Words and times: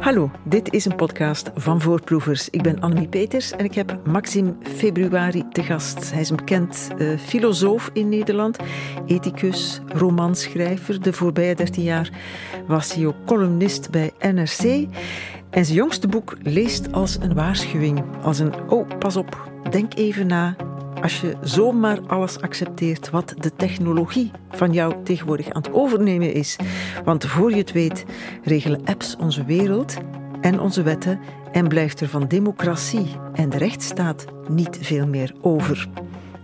Hallo, 0.00 0.30
dit 0.44 0.72
is 0.72 0.84
een 0.84 0.96
podcast 0.96 1.50
van 1.54 1.80
Voorproevers. 1.80 2.50
Ik 2.50 2.62
ben 2.62 2.80
Annemie 2.80 3.08
Peters 3.08 3.52
en 3.52 3.64
ik 3.64 3.74
heb 3.74 3.98
Maxim 4.06 4.56
Februari 4.62 5.48
te 5.48 5.62
gast. 5.62 6.10
Hij 6.12 6.20
is 6.20 6.30
een 6.30 6.36
bekend 6.36 6.88
uh, 6.98 7.18
filosoof 7.18 7.90
in 7.92 8.08
Nederland, 8.08 8.58
ethicus, 9.06 9.80
romanschrijver. 9.86 11.02
De 11.02 11.12
voorbije 11.12 11.54
13 11.54 11.82
jaar 11.82 12.10
was 12.66 12.94
hij 12.94 13.06
ook 13.06 13.24
columnist 13.26 13.90
bij 13.90 14.12
NRC. 14.18 14.88
En 15.50 15.64
zijn 15.64 15.76
jongste 15.76 16.08
boek 16.08 16.36
leest 16.42 16.92
als 16.92 17.18
een 17.20 17.34
waarschuwing, 17.34 18.04
als 18.22 18.38
een 18.38 18.52
oh, 18.68 18.98
pas 18.98 19.16
op, 19.16 19.50
denk 19.70 19.94
even 19.94 20.26
na, 20.26 20.56
als 21.02 21.20
je 21.20 21.36
zomaar 21.40 22.00
alles 22.06 22.40
accepteert 22.40 23.10
wat 23.10 23.34
de 23.38 23.54
technologie 23.56 24.30
van 24.50 24.72
jou 24.72 24.94
tegenwoordig 25.04 25.50
aan 25.50 25.62
het 25.62 25.72
overnemen 25.72 26.32
is. 26.32 26.56
Want 27.04 27.26
voor 27.26 27.50
je 27.50 27.56
het 27.56 27.72
weet, 27.72 28.04
regelen 28.42 28.84
apps 28.84 29.16
onze 29.16 29.44
wereld 29.44 29.96
en 30.40 30.60
onze 30.60 30.82
wetten 30.82 31.20
en 31.52 31.68
blijft 31.68 32.00
er 32.00 32.08
van 32.08 32.26
democratie 32.28 33.06
en 33.34 33.50
de 33.50 33.58
rechtsstaat 33.58 34.24
niet 34.48 34.78
veel 34.80 35.06
meer 35.06 35.34
over. 35.40 35.88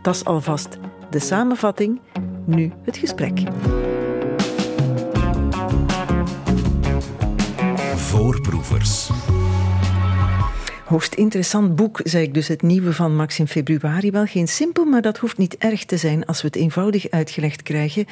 Dat 0.02 0.14
is 0.14 0.24
alvast 0.24 0.78
de 1.11 1.19
samenvatting, 1.19 2.00
nu 2.45 2.73
het 2.83 2.97
gesprek. 2.97 3.42
Voorproevers. 7.97 9.11
Hoogst 10.87 11.15
interessant 11.15 11.77
boek, 11.77 12.01
zei 12.05 12.25
ik 12.25 12.35
dus, 12.35 12.49
het 12.49 12.63
nieuwe 12.63 12.93
van 12.93 13.17
Maxim 13.17 13.47
Februari. 13.47 14.11
Wel 14.11 14.27
geen 14.27 14.49
simpel, 14.49 14.85
maar 14.85 15.03
dat 15.03 15.19
hoeft 15.19 15.39
niet 15.39 15.57
erg 15.57 15.85
te 15.85 15.97
zijn 15.97 16.27
als 16.27 16.41
we 16.43 16.47
het 16.47 16.57
eenvoudig 16.57 17.11
uitgelegd 17.11 17.62
krijgen. 17.62 18.07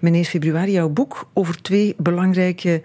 Meneer 0.00 0.24
Februari, 0.24 0.72
jouw 0.72 0.88
boek 0.88 1.28
over 1.32 1.62
twee 1.62 1.94
belangrijke 1.98 2.82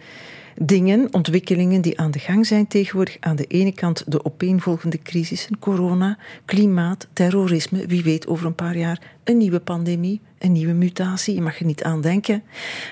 dingen, 0.62 1.14
ontwikkelingen 1.14 1.82
die 1.82 2.00
aan 2.00 2.12
de 2.12 2.20
gang 2.20 2.46
zijn 2.46 2.68
tegenwoordig. 2.68 3.18
Aan 3.20 3.36
de 3.36 3.46
ene 3.46 3.72
kant 3.72 4.04
de 4.08 4.26
opeenvolgende 4.26 4.98
crisissen, 4.98 5.60
corona, 5.60 6.18
klimaat, 6.46 7.08
terrorisme. 7.14 7.86
Wie 7.88 8.04
weet 8.04 8.28
over 8.28 8.46
een 8.46 8.56
paar 8.56 8.78
jaar 8.78 9.02
een 9.24 9.38
nieuwe 9.38 9.60
pandemie, 9.60 10.22
een 10.38 10.52
nieuwe 10.52 10.74
mutatie. 10.74 11.36
Je 11.36 11.42
mag 11.42 11.60
er 11.60 11.66
niet 11.66 11.84
aan 11.84 12.02
denken. 12.02 12.44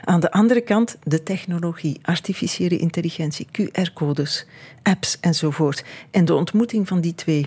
Aan 0.04 0.20
de 0.20 0.32
andere 0.32 0.62
kant 0.62 0.98
de 1.04 1.24
technologie, 1.24 2.00
artificiële 2.02 2.78
intelligentie, 2.78 3.48
QR-codes, 3.52 4.46
apps 4.84 5.20
enzovoort. 5.20 5.84
En 6.12 6.26
de 6.26 6.36
ontmoeting 6.36 6.88
van 6.88 7.02
die 7.02 7.16
twee 7.16 7.46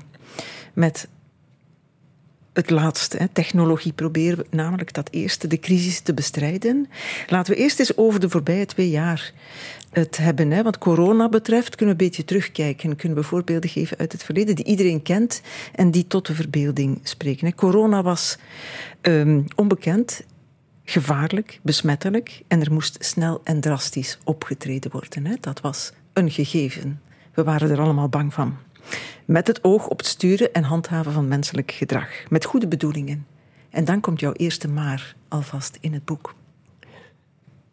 met 0.73 1.09
het 2.55 2.71
laatste, 2.71 3.29
technologie, 3.33 3.93
proberen 3.93 4.39
we 4.39 4.47
namelijk 4.51 4.93
dat 4.93 5.09
eerste, 5.11 5.47
de 5.47 5.59
crisis 5.59 6.01
te 6.01 6.15
bestrijden. 6.15 6.89
Laten 7.27 7.55
we 7.55 7.61
eerst 7.61 7.79
eens 7.79 7.97
over 7.97 8.21
de 8.21 8.31
voorbije 8.31 8.67
twee 8.67 8.91
jaar 8.91 9.33
het 9.95 10.17
hebben. 10.17 10.51
Hè. 10.51 10.63
Wat 10.63 10.79
corona 10.79 11.29
betreft 11.29 11.75
kunnen 11.75 11.97
we 11.97 12.03
een 12.03 12.09
beetje 12.09 12.25
terugkijken. 12.25 12.97
Kunnen 12.97 13.19
we 13.19 13.25
voorbeelden 13.25 13.71
geven 13.71 13.99
uit 13.99 14.13
het 14.13 14.23
verleden 14.23 14.55
die 14.55 14.65
iedereen 14.65 15.03
kent 15.03 15.43
en 15.75 15.91
die 15.91 16.07
tot 16.07 16.27
de 16.27 16.35
verbeelding 16.35 17.01
spreken. 17.03 17.55
Corona 17.55 18.03
was 18.03 18.39
um, 19.03 19.45
onbekend, 19.55 20.25
gevaarlijk, 20.85 21.61
besmettelijk 21.63 22.43
en 22.49 22.61
er 22.61 22.73
moest 22.73 23.05
snel 23.05 23.41
en 23.45 23.61
drastisch 23.61 24.19
opgetreden 24.25 24.91
worden. 24.91 25.27
Hè. 25.27 25.35
Dat 25.41 25.61
was 25.61 25.93
een 26.13 26.31
gegeven. 26.31 27.01
We 27.35 27.45
waren 27.45 27.71
er 27.71 27.81
allemaal 27.81 28.09
bang 28.09 28.35
van. 28.35 28.57
Met 29.25 29.47
het 29.47 29.65
oog 29.65 29.89
op 29.89 29.99
het 29.99 30.07
sturen 30.07 30.53
en 30.53 30.63
handhaven 30.63 31.13
van 31.13 31.29
menselijk 31.29 31.71
gedrag. 31.71 32.09
Met 32.29 32.45
goede 32.45 32.69
bedoelingen. 32.69 33.27
En 33.71 33.85
dan 33.85 34.01
komt 34.01 34.21
jouw 34.21 34.33
eerste 34.33 34.69
maar 34.69 35.15
alvast 35.29 35.79
in 35.81 35.93
het 35.93 36.05
boek. 36.05 36.35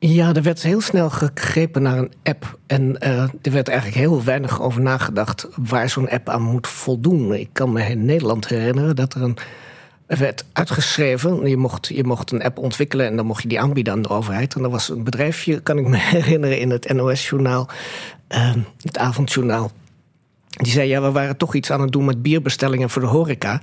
Ja, 0.04 0.34
er 0.34 0.44
werd 0.44 0.62
heel 0.62 0.82
snel 0.82 1.10
gegrepen 1.10 1.82
naar 1.82 1.98
een 1.98 2.12
app. 2.24 2.58
En 2.68 2.96
uh, 3.04 3.22
er 3.22 3.52
werd 3.52 3.68
eigenlijk 3.68 3.98
heel 3.98 4.24
weinig 4.24 4.62
over 4.62 4.82
nagedacht 4.82 5.48
waar 5.56 5.90
zo'n 5.90 6.10
app 6.10 6.30
aan 6.30 6.42
moet 6.42 6.68
voldoen. 6.68 7.34
Ik 7.34 7.50
kan 7.52 7.72
me 7.72 7.84
in 7.84 8.06
Nederland 8.06 8.48
herinneren 8.48 8.96
dat 8.96 9.14
er 9.14 9.22
een 9.22 9.38
werd 10.06 10.46
uitgeschreven. 10.54 11.48
Je 11.48 11.58
mocht, 11.58 11.88
je 11.88 12.04
mocht 12.04 12.32
een 12.32 12.44
app 12.44 12.58
ontwikkelen 12.58 13.06
en 13.06 13.16
dan 13.16 13.26
mocht 13.26 13.42
je 13.42 13.48
die 13.48 13.60
aanbieden 13.60 13.94
aan 13.94 14.02
de 14.02 14.10
overheid. 14.10 14.56
En 14.56 14.64
er 14.64 14.70
was 14.70 14.90
een 14.90 15.04
bedrijfje, 15.04 15.60
kan 15.60 15.78
ik 15.78 15.88
me 15.88 15.98
herinneren, 16.18 16.60
in 16.60 16.70
het 16.70 16.94
NOS-journaal, 16.94 17.70
uh, 18.30 18.54
het 18.82 18.98
avondjournaal. 18.98 19.72
Die 20.48 20.72
zei, 20.72 20.88
ja, 20.88 21.02
we 21.02 21.12
waren 21.12 21.38
toch 21.38 21.56
iets 21.56 21.72
aan 21.72 21.82
het 21.82 21.92
doen 21.92 22.06
met 22.06 22.22
bierbestellingen 22.22 22.90
voor 22.90 23.02
de 23.02 23.08
horeca. 23.08 23.62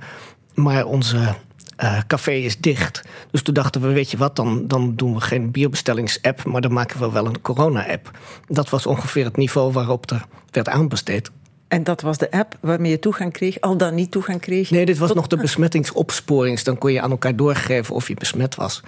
Maar 0.53 0.85
onze 0.85 1.35
uh, 1.83 1.97
café 2.07 2.31
is 2.31 2.57
dicht. 2.57 3.01
Dus 3.31 3.41
toen 3.41 3.53
dachten 3.53 3.81
we, 3.81 3.87
weet 3.87 4.11
je 4.11 4.17
wat, 4.17 4.35
dan, 4.35 4.67
dan 4.67 4.95
doen 4.95 5.13
we 5.13 5.21
geen 5.21 5.51
bierbestellingsapp... 5.51 6.43
maar 6.43 6.61
dan 6.61 6.73
maken 6.73 6.99
we 6.99 7.11
wel 7.11 7.25
een 7.25 7.41
corona-app. 7.41 8.11
Dat 8.47 8.69
was 8.69 8.85
ongeveer 8.85 9.25
het 9.25 9.37
niveau 9.37 9.71
waarop 9.71 10.11
er 10.11 10.25
werd 10.51 10.69
aanbesteed. 10.69 11.31
En 11.67 11.83
dat 11.83 12.01
was 12.01 12.17
de 12.17 12.31
app 12.31 12.57
waarmee 12.61 12.91
je 12.91 12.99
toegang 12.99 13.33
kreeg, 13.33 13.61
al 13.61 13.77
dan 13.77 13.95
niet 13.95 14.11
toegang 14.11 14.41
kreeg? 14.41 14.69
Nee, 14.69 14.85
dit 14.85 14.97
was 14.97 15.13
nog 15.13 15.27
de 15.27 15.37
besmettingsopsporings. 15.37 16.63
Dan 16.63 16.77
kon 16.77 16.91
je 16.91 17.01
aan 17.01 17.11
elkaar 17.11 17.35
doorgeven 17.35 17.95
of 17.95 18.07
je 18.07 18.13
besmet 18.13 18.55
was. 18.55 18.83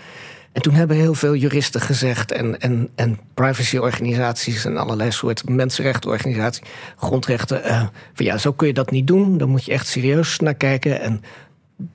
En 0.52 0.62
toen 0.62 0.74
hebben 0.74 0.98
heel 0.98 1.14
veel 1.14 1.36
juristen 1.36 1.82
gezegd 1.82 2.32
en, 2.32 2.60
en, 2.60 2.90
en 2.96 3.20
privacyorganisaties 3.34 4.66
en 4.66 4.78
allerlei 4.78 5.12
soorten 5.12 5.56
mensenrechtenorganisaties, 5.56 6.62
grondrechten, 6.98 7.62
uh, 7.66 7.84
van 8.14 8.26
ja, 8.26 8.38
zo 8.38 8.52
kun 8.52 8.68
je 8.68 8.74
dat 8.74 8.92
niet 8.92 9.08
doen. 9.08 9.38
Daar 9.38 9.48
moet 9.48 9.66
je 9.66 9.72
echt 9.72 9.88
serieus 9.88 10.40
naar 10.40 10.54
kijken. 10.54 11.02
En 11.02 11.22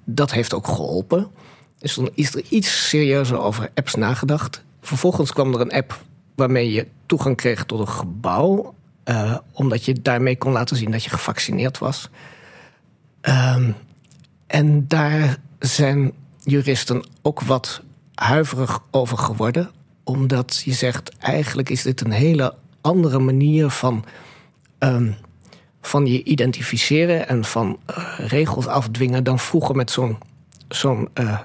dat 0.04 0.32
heeft 0.32 0.54
ook 0.54 0.66
geholpen. 0.66 1.30
Dus 1.78 1.94
dan 1.94 2.10
is 2.14 2.34
er 2.34 2.42
iets 2.48 2.88
serieuzer 2.88 3.38
over 3.38 3.70
apps 3.74 3.94
nagedacht. 3.94 4.64
Vervolgens 4.80 5.32
kwam 5.32 5.54
er 5.54 5.60
een 5.60 5.72
app 5.72 6.04
waarmee 6.34 6.72
je 6.72 6.86
toegang 7.06 7.36
kreeg 7.36 7.64
tot 7.64 7.80
een 7.80 7.88
gebouw. 7.88 8.74
Uh, 9.04 9.36
omdat 9.52 9.84
je 9.84 10.02
daarmee 10.02 10.38
kon 10.38 10.52
laten 10.52 10.76
zien 10.76 10.91
dat 10.91 11.04
je 11.04 11.10
gevaccineerd 11.10 11.78
was. 11.78 12.10
Um, 13.22 13.74
en 14.47 14.88
daar 14.88 15.36
zijn 15.58 16.12
juristen 16.42 17.04
ook 17.22 17.41
wat 17.41 17.82
huiverig 18.14 18.80
over 18.91 19.18
geworden. 19.18 19.70
Omdat 20.04 20.62
je 20.64 20.72
zegt, 20.72 21.16
eigenlijk 21.18 21.70
is 21.70 21.82
dit 21.82 22.00
een 22.00 22.10
hele 22.10 22.54
andere 22.80 23.18
manier 23.18 23.70
van 23.70 24.04
um, 24.78 25.16
van 25.86 26.06
je 26.06 26.24
identificeren 26.24 27.28
en 27.28 27.44
van 27.44 27.78
uh, 27.91 27.97
regels 28.19 28.66
afdwingen 28.66 29.24
dan 29.24 29.38
vroeger 29.38 29.76
met 29.76 29.91
zo'n. 29.91 30.19
zo'n 30.69 31.08
uh, 31.14 31.38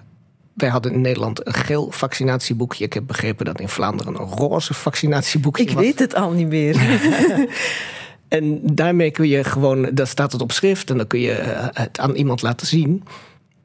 wij 0.54 0.70
hadden 0.70 0.94
in 0.94 1.02
Nederland 1.02 1.48
een 1.48 1.54
geel 1.54 1.92
vaccinatieboekje. 1.92 2.86
Ik 2.86 2.94
heb 2.94 3.04
begrepen 3.08 3.46
dat 3.46 3.60
in 3.60 3.70
Vlaanderen 3.70 4.20
een 4.20 4.28
roze 4.28 4.74
vaccinatieboekje 4.74 5.64
Ik 5.64 5.72
weet 5.72 6.00
het 6.00 6.16
al 6.16 6.32
niet 6.32 6.48
meer. 6.48 6.76
en 8.28 8.60
daarmee 8.64 9.12
kun 9.12 9.28
je 9.28 9.44
gewoon, 9.44 9.90
daar 9.94 10.08
staat 10.08 10.32
het 10.32 10.42
op 10.42 10.52
schrift 10.52 10.90
en 10.90 10.98
dan 10.98 11.08
kun 11.08 11.20
je 11.20 11.40
uh, 11.40 11.68
het 11.72 12.00
aan 12.00 12.16
iemand 12.16 12.42
laten 12.42 12.68
zien. 12.68 13.04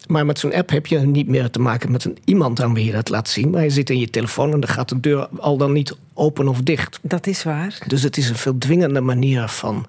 Maar 0.07 0.27
met 0.27 0.39
zo'n 0.39 0.55
app 0.55 0.71
heb 0.71 0.87
je 0.87 0.99
niet 0.99 1.29
meer 1.29 1.51
te 1.51 1.59
maken 1.59 1.91
met 1.93 2.05
een 2.05 2.19
iemand 2.25 2.61
aan 2.61 2.75
wie 2.75 2.85
je 2.85 2.93
dat 2.93 3.09
laat 3.09 3.29
zien. 3.29 3.51
Maar 3.51 3.63
je 3.63 3.71
zit 3.71 3.91
in 3.91 3.99
je 3.99 4.11
telefoon 4.11 4.53
en 4.53 4.61
dan 4.61 4.71
gaat 4.71 4.89
de 4.89 5.01
deur 5.01 5.29
al 5.39 5.57
dan 5.57 5.73
niet 5.73 5.97
open 6.15 6.49
of 6.49 6.61
dicht. 6.61 6.99
Dat 7.03 7.27
is 7.27 7.43
waar. 7.43 7.79
Dus 7.87 8.03
het 8.03 8.17
is 8.17 8.29
een 8.29 8.37
veel 8.37 8.59
dwingende 8.59 9.01
manier 9.01 9.49
van 9.49 9.87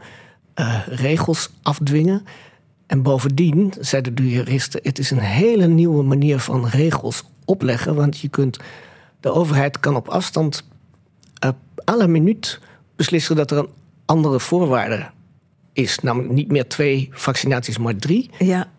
uh, 0.59 0.79
regels 0.87 1.49
afdwingen. 1.61 2.25
En 2.87 3.01
bovendien, 3.01 3.73
zeiden 3.79 4.15
de 4.15 4.29
juristen, 4.29 4.79
het 4.83 4.99
is 4.99 5.11
een 5.11 5.19
hele 5.19 5.67
nieuwe 5.67 6.03
manier 6.03 6.39
van 6.39 6.67
regels 6.67 7.23
opleggen. 7.45 7.95
Want 7.95 8.19
je 8.19 8.27
kunt, 8.27 8.59
de 9.19 9.31
overheid 9.31 9.79
kan 9.79 9.95
op 9.95 10.07
afstand 10.07 10.63
uh, 11.45 11.49
alle 11.83 12.07
minuut 12.07 12.59
beslissen 12.95 13.35
dat 13.35 13.51
er 13.51 13.57
een 13.57 13.69
andere 14.05 14.39
voorwaarde 14.39 15.09
is. 15.73 15.99
Namelijk 15.99 16.33
niet 16.33 16.51
meer 16.51 16.67
twee 16.67 17.09
vaccinaties, 17.11 17.77
maar 17.77 17.95
drie. 17.95 18.29
Ja. 18.39 18.69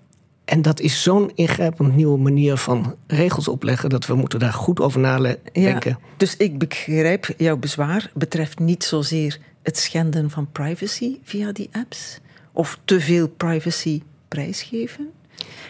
En 0.45 0.63
dat 0.63 0.81
is 0.81 1.03
zo'n 1.03 1.31
ingrijpend 1.35 1.97
nieuwe 1.97 2.19
manier 2.19 2.57
van 2.57 2.95
regels 3.07 3.49
opleggen 3.49 3.91
dat 3.91 4.07
we 4.07 4.15
moeten 4.15 4.39
daar 4.39 4.53
goed 4.53 4.81
over 4.81 5.01
nadenken. 5.01 5.91
Ja, 5.91 5.99
dus 6.17 6.37
ik 6.37 6.59
begrijp, 6.59 7.35
jouw 7.37 7.57
bezwaar 7.57 8.11
betreft 8.15 8.59
niet 8.59 8.85
zozeer 8.85 9.39
het 9.69 9.79
schenden 9.79 10.31
van 10.31 10.53
privacy 10.53 11.19
via 11.23 11.53
die 11.53 11.69
apps 11.73 12.21
of 12.53 12.79
te 12.85 13.01
veel 13.01 13.29
privacy 13.29 14.03
prijsgeven, 14.29 15.11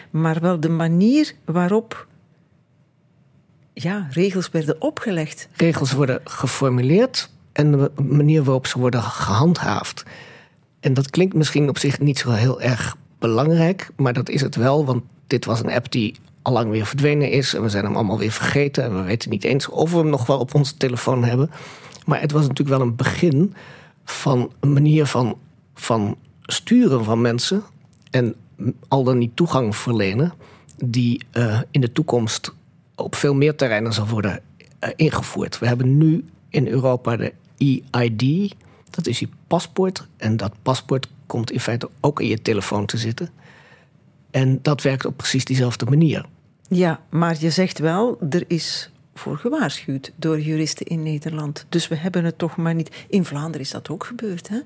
maar 0.09 0.39
wel 0.41 0.59
de 0.59 0.69
manier 0.69 1.33
waarop 1.45 2.07
ja, 3.73 4.07
regels 4.11 4.49
werden 4.49 4.81
opgelegd. 4.81 5.47
Regels 5.55 5.91
worden 5.91 6.21
geformuleerd 6.23 7.29
en 7.51 7.71
de 7.71 7.91
manier 8.01 8.43
waarop 8.43 8.67
ze 8.67 8.79
worden 8.79 9.01
gehandhaafd. 9.01 10.03
En 10.79 10.93
dat 10.93 11.09
klinkt 11.09 11.35
misschien 11.35 11.69
op 11.69 11.77
zich 11.77 11.99
niet 11.99 12.19
zo 12.19 12.31
heel 12.31 12.61
erg 12.61 12.95
belangrijk, 13.19 13.89
maar 13.95 14.13
dat 14.13 14.29
is 14.29 14.41
het 14.41 14.55
wel, 14.55 14.85
want 14.85 15.03
dit 15.27 15.45
was 15.45 15.59
een 15.59 15.71
app 15.71 15.91
die 15.91 16.15
al 16.41 16.53
lang 16.53 16.69
weer 16.69 16.85
verdwenen 16.85 17.31
is 17.31 17.53
en 17.53 17.61
we 17.61 17.69
zijn 17.69 17.85
hem 17.85 17.95
allemaal 17.95 18.17
weer 18.17 18.31
vergeten 18.31 18.83
en 18.83 18.95
we 18.95 19.01
weten 19.01 19.29
niet 19.29 19.43
eens 19.43 19.69
of 19.69 19.91
we 19.91 19.97
hem 19.97 20.09
nog 20.09 20.25
wel 20.25 20.39
op 20.39 20.53
onze 20.55 20.77
telefoon 20.77 21.23
hebben. 21.23 21.51
Maar 22.05 22.21
het 22.21 22.31
was 22.31 22.41
natuurlijk 22.41 22.77
wel 22.77 22.87
een 22.87 22.95
begin 22.95 23.53
van 24.11 24.51
een 24.59 24.73
manier 24.73 25.05
van, 25.05 25.37
van 25.73 26.17
sturen 26.41 27.03
van 27.03 27.21
mensen 27.21 27.63
en 28.11 28.35
al 28.87 29.03
dan 29.03 29.17
niet 29.17 29.35
toegang 29.35 29.75
verlenen, 29.75 30.33
die 30.85 31.23
uh, 31.33 31.61
in 31.71 31.81
de 31.81 31.91
toekomst 31.91 32.53
op 32.95 33.15
veel 33.15 33.33
meer 33.33 33.55
terreinen 33.55 33.93
zal 33.93 34.07
worden 34.07 34.41
uh, 34.83 34.89
ingevoerd. 34.95 35.59
We 35.59 35.67
hebben 35.67 35.97
nu 35.97 36.25
in 36.49 36.67
Europa 36.67 37.17
de 37.17 37.33
EID. 37.91 38.55
Dat 38.89 39.07
is 39.07 39.19
je 39.19 39.29
paspoort. 39.47 40.07
En 40.17 40.37
dat 40.37 40.51
paspoort 40.61 41.07
komt 41.25 41.51
in 41.51 41.59
feite 41.59 41.89
ook 41.99 42.19
in 42.19 42.27
je 42.27 42.41
telefoon 42.41 42.85
te 42.85 42.97
zitten. 42.97 43.29
En 44.31 44.59
dat 44.61 44.81
werkt 44.81 45.05
op 45.05 45.17
precies 45.17 45.45
diezelfde 45.45 45.85
manier. 45.85 46.25
Ja, 46.67 46.99
maar 47.09 47.35
je 47.39 47.49
zegt 47.49 47.79
wel, 47.79 48.17
er 48.29 48.43
is 48.47 48.91
voor 49.19 49.37
gewaarschuwd 49.37 50.11
door 50.15 50.39
juristen 50.39 50.85
in 50.85 51.03
Nederland. 51.03 51.65
Dus 51.69 51.87
we 51.87 51.95
hebben 51.95 52.25
het 52.25 52.37
toch 52.37 52.55
maar 52.55 52.75
niet. 52.75 53.05
In 53.09 53.25
Vlaanderen 53.25 53.61
is 53.61 53.71
dat 53.71 53.89
ook 53.89 54.03
gebeurd, 54.03 54.47
hè? 54.47 54.59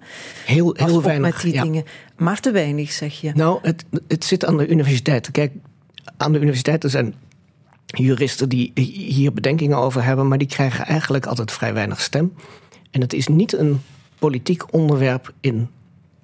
Heel, 0.45 0.73
heel 0.77 1.01
weinig. 1.01 1.43
Met 1.43 1.53
die 1.53 1.61
dingen. 1.61 1.83
Maar 2.17 2.39
te 2.39 2.51
weinig, 2.51 2.91
zeg 2.91 3.21
je. 3.21 3.31
Nou, 3.33 3.59
het, 3.61 3.85
het 4.07 4.25
zit 4.25 4.45
aan 4.45 4.57
de 4.57 4.67
universiteiten. 4.67 5.31
Kijk, 5.31 5.51
aan 6.17 6.31
de 6.31 6.39
universiteiten 6.39 6.89
zijn 6.89 7.15
juristen 7.85 8.49
die 8.49 8.71
hier 8.75 9.33
bedenkingen 9.33 9.77
over 9.77 10.03
hebben, 10.03 10.27
maar 10.27 10.37
die 10.37 10.47
krijgen 10.47 10.85
eigenlijk 10.85 11.25
altijd 11.25 11.51
vrij 11.51 11.73
weinig 11.73 12.01
stem. 12.01 12.33
En 12.91 13.01
het 13.01 13.13
is 13.13 13.27
niet 13.27 13.53
een 13.53 13.81
politiek 14.19 14.73
onderwerp 14.73 15.33
in 15.39 15.69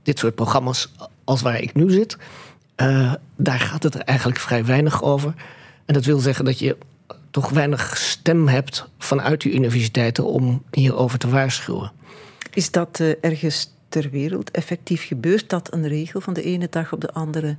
dit 0.03 0.19
soort 0.19 0.35
programma's 0.35 0.93
als 1.23 1.41
waar 1.41 1.61
ik 1.61 1.73
nu 1.73 1.91
zit. 1.91 2.17
Uh, 2.77 3.13
daar 3.35 3.59
gaat 3.59 3.83
het 3.83 3.93
er 3.93 4.01
eigenlijk 4.01 4.39
vrij 4.39 4.65
weinig 4.65 5.03
over. 5.03 5.33
En 5.85 5.93
dat 5.93 6.05
wil 6.05 6.19
zeggen 6.19 6.45
dat 6.45 6.59
je 6.59 6.77
toch 7.39 7.49
weinig 7.49 7.97
stem 7.97 8.47
hebt 8.47 8.89
vanuit 8.97 9.41
die 9.41 9.53
universiteiten 9.53 10.25
om 10.25 10.63
hierover 10.71 11.19
te 11.19 11.29
waarschuwen. 11.29 11.91
Is 12.53 12.71
dat 12.71 12.99
uh, 12.99 13.13
ergens 13.21 13.73
ter 13.89 14.09
wereld 14.09 14.51
effectief 14.51 15.05
gebeurd 15.05 15.49
dat 15.49 15.73
een 15.73 15.87
regel 15.87 16.21
van 16.21 16.33
de 16.33 16.43
ene 16.43 16.67
dag 16.69 16.93
op 16.93 17.01
de 17.01 17.13
andere 17.13 17.57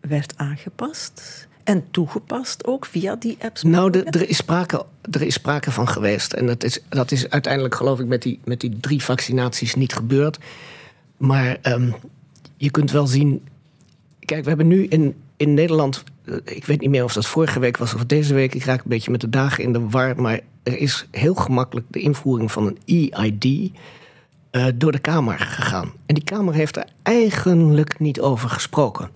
werd 0.00 0.32
aangepast? 0.36 1.46
En 1.64 1.84
toegepast 1.90 2.66
ook 2.66 2.86
via 2.86 3.16
die 3.16 3.36
apps? 3.40 3.62
Nou, 3.62 3.90
de, 3.90 4.02
er, 4.04 4.28
is 4.28 4.36
sprake, 4.36 4.86
er 5.10 5.22
is 5.22 5.34
sprake 5.34 5.70
van 5.70 5.88
geweest. 5.88 6.32
En 6.32 6.46
dat 6.46 6.64
is, 6.64 6.80
dat 6.88 7.10
is 7.10 7.30
uiteindelijk, 7.30 7.74
geloof 7.74 8.00
ik, 8.00 8.06
met 8.06 8.22
die, 8.22 8.40
met 8.44 8.60
die 8.60 8.80
drie 8.80 9.02
vaccinaties 9.02 9.74
niet 9.74 9.94
gebeurd. 9.94 10.38
Maar 11.16 11.56
um, 11.62 11.94
je 12.56 12.70
kunt 12.70 12.90
wel 12.90 13.06
zien. 13.06 13.48
Kijk, 14.18 14.42
we 14.42 14.48
hebben 14.48 14.66
nu 14.66 14.86
in, 14.86 15.14
in 15.36 15.54
Nederland. 15.54 16.04
Eh, 16.24 16.34
ik 16.44 16.64
weet 16.64 16.80
niet 16.80 16.90
meer 16.90 17.04
of 17.04 17.12
dat 17.12 17.26
vorige 17.26 17.58
week 17.58 17.76
was 17.76 17.94
of 17.94 18.04
deze 18.04 18.34
week. 18.34 18.54
Ik 18.54 18.64
raak 18.64 18.78
een 18.78 18.88
beetje 18.88 19.10
met 19.10 19.20
de 19.20 19.30
dagen 19.30 19.64
in 19.64 19.72
de 19.72 19.88
war. 19.88 20.20
Maar 20.20 20.40
er 20.62 20.78
is 20.78 21.06
heel 21.10 21.34
gemakkelijk 21.34 21.86
de 21.90 22.00
invoering 22.00 22.52
van 22.52 22.66
een 22.66 23.10
EID. 23.12 23.72
Uh, 24.52 24.66
door 24.74 24.92
de 24.92 24.98
Kamer 24.98 25.38
gegaan. 25.38 25.92
En 26.06 26.14
die 26.14 26.24
Kamer 26.24 26.54
heeft 26.54 26.76
er 26.76 26.86
eigenlijk 27.02 27.98
niet 27.98 28.20
over 28.20 28.48
gesproken. 28.48 29.10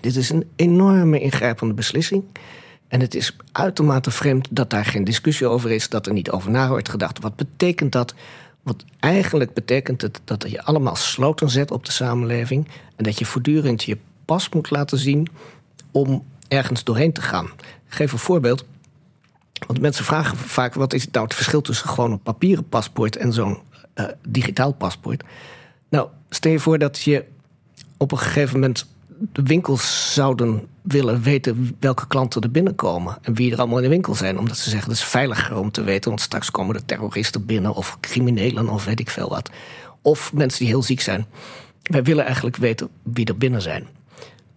Dit 0.00 0.16
is 0.16 0.30
een 0.30 0.44
enorme 0.56 1.20
ingrijpende 1.20 1.74
beslissing. 1.74 2.24
En 2.88 3.00
het 3.00 3.14
is 3.14 3.36
uitermate 3.52 4.10
vreemd 4.10 4.48
dat 4.50 4.70
daar 4.70 4.84
geen 4.84 5.04
discussie 5.04 5.46
over 5.46 5.70
is, 5.70 5.88
dat 5.88 6.06
er 6.06 6.12
niet 6.12 6.30
over 6.30 6.50
na 6.50 6.68
wordt 6.68 6.88
gedacht. 6.88 7.20
Wat 7.20 7.36
betekent 7.36 7.92
dat? 7.92 8.14
Want 8.62 8.84
eigenlijk 9.00 9.54
betekent 9.54 10.02
het 10.02 10.20
dat 10.24 10.50
je 10.50 10.62
allemaal 10.62 10.96
sloten 10.96 11.50
zet 11.50 11.70
op 11.70 11.84
de 11.84 11.92
samenleving 11.92 12.68
en 12.96 13.04
dat 13.04 13.18
je 13.18 13.24
voortdurend 13.24 13.84
je 13.84 13.98
pas 14.28 14.48
moet 14.48 14.70
laten 14.70 14.98
zien 14.98 15.28
om 15.90 16.24
ergens 16.48 16.84
doorheen 16.84 17.12
te 17.12 17.22
gaan. 17.22 17.44
Ik 17.86 17.94
geef 17.94 18.12
een 18.12 18.18
voorbeeld. 18.18 18.64
Want 19.66 19.80
mensen 19.80 20.04
vragen 20.04 20.36
vaak: 20.36 20.74
wat 20.74 20.92
is 20.92 21.10
nou 21.10 21.24
het 21.24 21.34
verschil 21.34 21.60
tussen 21.60 21.88
gewoon 21.88 22.12
een 22.12 22.22
papieren 22.22 22.68
paspoort 22.68 23.16
en 23.16 23.32
zo'n 23.32 23.58
uh, 23.94 24.06
digitaal 24.28 24.72
paspoort? 24.72 25.24
Nou, 25.88 26.08
stel 26.30 26.52
je 26.52 26.58
voor 26.58 26.78
dat 26.78 27.00
je 27.00 27.24
op 27.96 28.12
een 28.12 28.18
gegeven 28.18 28.60
moment 28.60 28.86
de 29.32 29.42
winkels 29.42 30.14
zouden 30.14 30.68
willen 30.82 31.22
weten 31.22 31.76
welke 31.80 32.06
klanten 32.06 32.42
er 32.42 32.50
binnenkomen. 32.50 33.18
En 33.22 33.34
wie 33.34 33.52
er 33.52 33.58
allemaal 33.58 33.76
in 33.76 33.82
de 33.82 33.88
winkel 33.88 34.14
zijn. 34.14 34.38
Omdat 34.38 34.56
ze 34.56 34.70
zeggen 34.70 34.88
dat 34.88 34.98
is 34.98 35.04
veiliger 35.04 35.56
om 35.56 35.70
te 35.70 35.82
weten. 35.82 36.10
Want 36.10 36.22
straks 36.22 36.50
komen 36.50 36.74
er 36.74 36.84
terroristen 36.84 37.46
binnen 37.46 37.74
of 37.74 37.96
criminelen 38.00 38.68
of 38.68 38.84
weet 38.84 39.00
ik 39.00 39.10
veel 39.10 39.28
wat. 39.28 39.50
Of 40.02 40.32
mensen 40.32 40.58
die 40.58 40.68
heel 40.68 40.82
ziek 40.82 41.00
zijn. 41.00 41.26
Wij 41.82 42.02
willen 42.02 42.24
eigenlijk 42.24 42.56
weten 42.56 42.88
wie 43.02 43.26
er 43.26 43.38
binnen 43.38 43.62
zijn. 43.62 43.86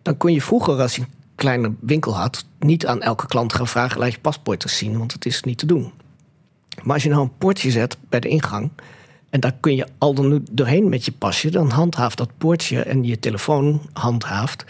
Dan 0.02 0.18
kon 0.18 0.34
je 0.34 0.42
vroeger, 0.42 0.82
als 0.82 0.96
je 0.96 1.02
een 1.02 1.08
kleine 1.36 1.74
winkel 1.80 2.18
had, 2.18 2.46
niet 2.60 2.86
aan 2.86 3.02
elke 3.02 3.28
klant 3.28 3.54
gaan 3.54 3.68
vragen: 3.68 4.00
laat 4.00 4.12
je 4.12 4.20
paspoort 4.20 4.64
eens 4.64 4.78
zien, 4.78 4.98
want 4.98 5.14
het 5.14 5.26
is 5.26 5.44
niet 5.44 5.58
te 5.58 5.66
doen. 5.66 5.92
Maar 6.84 6.94
als 6.94 7.04
je 7.04 7.10
nou 7.10 7.22
een 7.22 7.38
poortje 7.38 7.72
zet 7.72 7.98
bij 8.10 8.20
de 8.20 8.28
ingang 8.28 8.72
en 9.32 9.40
daar 9.40 9.56
kun 9.60 9.76
je 9.76 9.88
al 9.98 10.14
dan 10.14 10.46
doorheen 10.52 10.90
met 10.90 11.06
je 11.06 11.12
pasje. 11.12 11.50
Dan 11.50 11.70
handhaaft 11.70 12.18
dat 12.18 12.30
poortje 12.38 12.82
en 12.82 13.04
je 13.04 13.20
telefoon 13.20 13.82
handhaaft. 13.94 14.66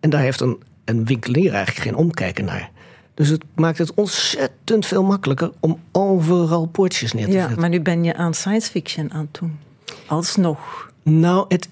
En 0.00 0.10
daar 0.10 0.20
heeft 0.20 0.40
een, 0.40 0.62
een 0.84 1.04
winkelier 1.04 1.52
eigenlijk 1.52 1.86
geen 1.88 1.96
omkijken 1.96 2.44
naar. 2.44 2.70
Dus 3.14 3.28
het 3.28 3.44
maakt 3.54 3.78
het 3.78 3.94
ontzettend 3.94 4.86
veel 4.86 5.02
makkelijker 5.02 5.50
om 5.60 5.80
overal 5.92 6.66
poortjes 6.66 7.12
neer 7.12 7.24
te 7.24 7.32
zetten. 7.32 7.50
Ja, 7.50 7.60
maar 7.60 7.68
nu 7.68 7.80
ben 7.80 8.04
je 8.04 8.14
aan 8.14 8.34
science 8.34 8.70
fiction 8.70 9.12
aan 9.12 9.28
het 9.30 9.40
doen. 9.40 9.58
Alsnog. 10.06 10.90
Nou, 11.02 11.44
het, 11.48 11.68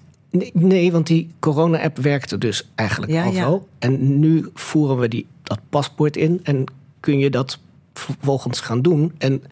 nee, 0.53 0.93
want 0.93 1.07
die 1.07 1.31
corona-app 1.39 1.99
werkte 1.99 2.39
dus 2.39 2.69
eigenlijk 2.75 3.13
ja, 3.13 3.25
al 3.25 3.33
ja. 3.33 3.43
zo. 3.43 3.69
En 3.79 4.19
nu 4.19 4.51
voeren 4.55 4.99
we 4.99 5.09
die, 5.09 5.27
dat 5.43 5.61
paspoort 5.69 6.17
in 6.17 6.41
en 6.43 6.65
kun 7.01 7.19
je 7.19 7.31
dat 7.31 7.59
vervolgens 7.95 8.61
gaan 8.61 8.83
doen. 8.83 9.13
En 9.19 9.43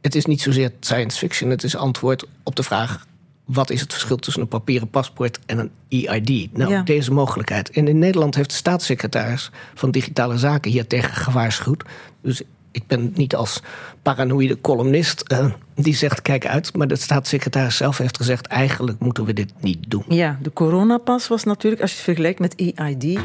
het 0.00 0.14
is 0.14 0.24
niet 0.26 0.40
zozeer 0.40 0.72
science 0.80 1.18
fiction, 1.18 1.50
het 1.50 1.62
is 1.62 1.76
antwoord 1.76 2.26
op 2.42 2.56
de 2.56 2.62
vraag: 2.62 3.06
wat 3.44 3.70
is 3.70 3.80
het 3.80 3.92
verschil 3.92 4.16
tussen 4.16 4.42
een 4.42 4.48
papieren 4.48 4.88
paspoort 4.88 5.38
en 5.46 5.58
een 5.58 5.70
EID? 5.88 6.52
Nou, 6.52 6.70
Ja. 6.70 6.82
deze 6.82 7.12
mogelijkheid. 7.12 7.70
En 7.70 7.88
in 7.88 7.98
Nederland 7.98 8.34
heeft 8.34 8.50
de 8.50 8.56
staatssecretaris 8.56 9.50
van 9.74 9.90
Digitale 9.90 10.38
Zaken 10.38 10.70
hier 10.70 10.86
tegen 10.86 11.14
gewaarschuwd. 11.14 11.84
Dus 12.22 12.42
ik 12.72 12.86
ben 12.86 13.12
niet 13.14 13.34
als 13.34 13.60
paranoïde 14.02 14.60
columnist 14.60 15.20
eh, 15.20 15.46
die 15.74 15.94
zegt: 15.94 16.22
kijk 16.22 16.46
uit. 16.46 16.76
Maar 16.76 16.88
de 16.88 16.96
staatssecretaris 16.96 17.76
zelf 17.76 17.98
heeft 17.98 18.16
gezegd: 18.16 18.46
eigenlijk 18.46 18.98
moeten 19.00 19.24
we 19.24 19.32
dit 19.32 19.52
niet 19.60 19.78
doen. 19.90 20.04
Ja, 20.08 20.38
de 20.42 20.52
coronapas 20.52 21.28
was 21.28 21.44
natuurlijk, 21.44 21.82
als 21.82 21.90
je 21.90 21.96
het 21.96 22.04
vergelijkt 22.04 22.38
met 22.38 22.54
EID, 22.74 23.18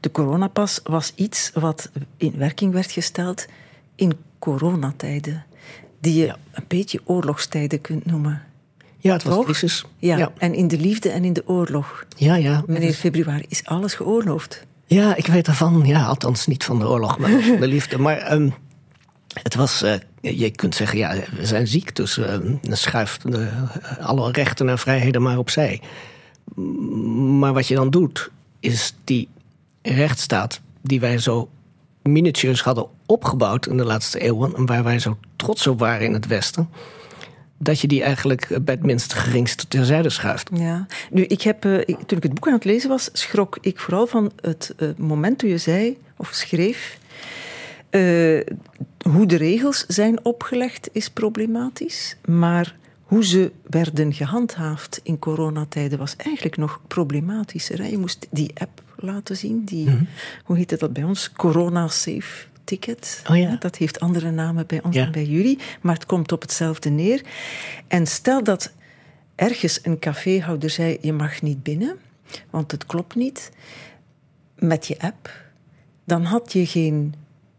de 0.00 0.10
coronapas 0.12 0.80
was 0.84 1.12
iets 1.14 1.50
wat 1.54 1.90
in 2.16 2.32
werking 2.36 2.72
werd 2.72 2.90
gesteld 2.92 3.46
in 3.94 4.12
coronatijden, 4.38 5.44
die 6.00 6.14
je 6.14 6.26
Ja. 6.26 6.36
een 6.52 6.64
beetje 6.68 7.00
oorlogstijden 7.04 7.80
kunt 7.80 8.06
noemen. 8.06 8.42
Ja, 8.98 9.12
het 9.12 9.22
was 9.22 9.44
crisis. 9.44 9.84
Ja, 9.98 10.16
ja, 10.16 10.32
en 10.38 10.54
in 10.54 10.68
de 10.68 10.78
liefde 10.78 11.08
en 11.08 11.24
in 11.24 11.32
de 11.32 11.42
oorlog. 11.48 12.04
ja. 12.16 12.34
ja. 12.36 12.62
Meneer 12.66 12.92
Februari, 12.92 13.44
is 13.48 13.64
alles 13.64 13.94
geoorloofd? 13.94 14.66
Ja, 14.86 15.16
ik 15.16 15.26
weet 15.26 15.46
ervan. 15.46 15.82
Ja, 15.86 16.04
althans 16.04 16.46
niet 16.46 16.64
van 16.64 16.78
de 16.78 16.88
oorlog, 16.88 17.18
maar 17.18 17.30
van 17.30 17.60
de 17.60 17.66
liefde. 17.76 17.98
Maar 17.98 18.16
ehm, 18.16 18.48
het 19.42 19.54
was, 19.54 19.82
eh, 19.82 19.94
je 20.20 20.50
kunt 20.50 20.74
zeggen, 20.74 20.98
ja, 20.98 21.14
we 21.36 21.46
zijn 21.46 21.66
ziek, 21.66 21.96
dus 21.96 22.18
uh, 22.18 22.36
schuif 22.62 23.18
de, 23.18 23.48
alle 24.00 24.32
rechten 24.32 24.68
en 24.68 24.78
vrijheden 24.78 25.22
maar 25.22 25.38
opzij. 25.38 25.80
Maar 27.38 27.52
wat 27.52 27.66
je 27.66 27.74
dan 27.74 27.90
doet, 27.90 28.30
is 28.60 28.94
die 29.04 29.28
rechtsstaat 29.82 30.60
die 30.82 31.00
wij 31.00 31.18
zo 31.18 31.48
miniatures 32.02 32.62
hadden 32.62 32.86
opgebouwd 33.06 33.66
in 33.66 33.76
de 33.76 33.84
laatste 33.84 34.18
eeuwen, 34.18 34.54
en 34.56 34.66
waar 34.66 34.84
wij 34.84 34.98
zo 34.98 35.18
trots 35.36 35.66
op 35.66 35.78
waren 35.78 36.06
in 36.06 36.12
het 36.12 36.26
Westen, 36.26 36.68
dat 37.58 37.80
je 37.80 37.86
die 37.86 38.02
eigenlijk 38.02 38.50
eh, 38.50 38.60
bij 38.60 38.74
het 38.74 38.84
minst 38.84 39.12
geringste 39.12 39.68
terzijde 39.68 40.10
schuift. 40.10 40.50
Ja. 40.52 40.86
Nu, 41.10 41.22
ik 41.22 41.42
heb, 41.42 41.64
eh, 41.64 41.96
toen 42.06 42.18
ik 42.18 42.22
het 42.22 42.34
boek 42.34 42.46
aan 42.46 42.52
het 42.52 42.64
lezen 42.64 42.88
was, 42.88 43.08
schrok 43.12 43.58
ik 43.60 43.80
vooral 43.80 44.06
van 44.06 44.32
het 44.40 44.74
eh, 44.76 44.88
moment 44.96 45.38
toen 45.38 45.50
je 45.50 45.58
zei, 45.58 45.98
of 46.16 46.30
schreef, 46.32 46.98
eh, 46.98 47.04
hoe 49.10 49.26
de 49.26 49.36
regels 49.36 49.84
zijn 49.88 50.24
opgelegd 50.24 50.88
is 50.92 51.10
problematisch, 51.10 52.16
maar 52.24 52.76
hoe 53.02 53.24
ze 53.24 53.52
werden 53.66 54.12
gehandhaafd 54.12 55.00
in 55.02 55.18
coronatijden 55.18 55.98
was 55.98 56.16
eigenlijk 56.16 56.56
nog 56.56 56.80
problematischer. 56.88 57.84
Je 57.84 57.98
moest 57.98 58.26
die 58.30 58.50
app 58.60 58.82
laten 58.96 59.36
zien, 59.36 59.64
die, 59.64 59.86
Mhm. 59.90 60.04
hoe 60.44 60.56
heette 60.56 60.76
dat 60.76 60.92
bij 60.92 61.02
ons? 61.02 61.32
Corona 61.32 61.88
Safe 61.88 62.46
Ticket. 62.64 63.22
Oh 63.30 63.36
ja. 63.36 63.56
Dat 63.56 63.76
heeft 63.76 64.00
andere 64.00 64.30
namen 64.30 64.66
bij 64.66 64.82
ons 64.82 64.94
Ja. 64.96 65.02
dan 65.02 65.12
bij 65.12 65.24
jullie, 65.24 65.58
maar 65.82 65.94
het 65.94 66.06
komt 66.06 66.32
op 66.32 66.42
hetzelfde 66.42 66.90
neer. 66.90 67.22
En 67.88 68.06
stel 68.06 68.42
dat 68.44 68.72
ergens 69.34 69.78
een 69.82 69.98
caféhouder 69.98 70.70
zei: 70.70 70.98
je 71.00 71.12
mag 71.12 71.42
niet 71.42 71.62
binnen, 71.62 71.96
want 72.50 72.70
het 72.70 72.86
klopt 72.86 73.14
niet. 73.14 73.50
Met 74.58 74.86
je 74.86 74.98
app, 75.00 75.30
dan 76.04 76.22
had 76.22 76.52
je 76.52 76.66
geen 76.66 77.14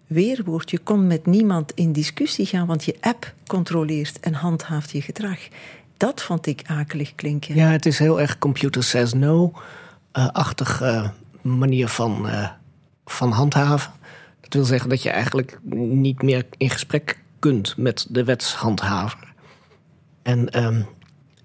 weerwoord. 0.08 0.72
Je 0.72 0.80
kon 0.80 1.08
met 1.08 1.26
niemand 1.26 1.72
in 1.72 1.92
discussie 1.92 2.46
gaan, 2.46 2.68
want 2.68 2.84
je 2.84 2.96
app 3.00 3.34
controleert 3.48 4.20
en 4.20 4.34
handhaaft 4.34 4.92
je 4.92 5.02
gedrag. 5.02 5.40
Dat 5.98 6.22
vond 6.22 6.48
ik 6.48 6.62
akelig 6.66 7.16
klinken. 7.16 7.56
Ja, 7.56 7.68
het 7.68 7.86
is 7.86 8.00
heel 8.00 8.22
erg 8.22 8.38
computer 8.38 8.84
says 8.84 9.14
no-achtig 9.14 10.82
eh, 10.82 11.10
manier 11.42 11.88
van, 11.88 12.28
eh, 12.30 12.50
van 13.06 13.32
handhaven. 13.32 13.92
Dat 14.42 14.54
wil 14.54 14.64
zeggen 14.64 14.90
dat 14.90 15.04
je 15.04 15.10
eigenlijk 15.10 15.60
niet 15.76 16.22
meer 16.22 16.46
in 16.58 16.70
gesprek 16.70 17.20
kunt 17.40 17.78
met 17.78 18.08
de 18.10 18.24
wetshandhaver. 18.24 19.34
En 20.22 20.50
ehm, 20.50 20.82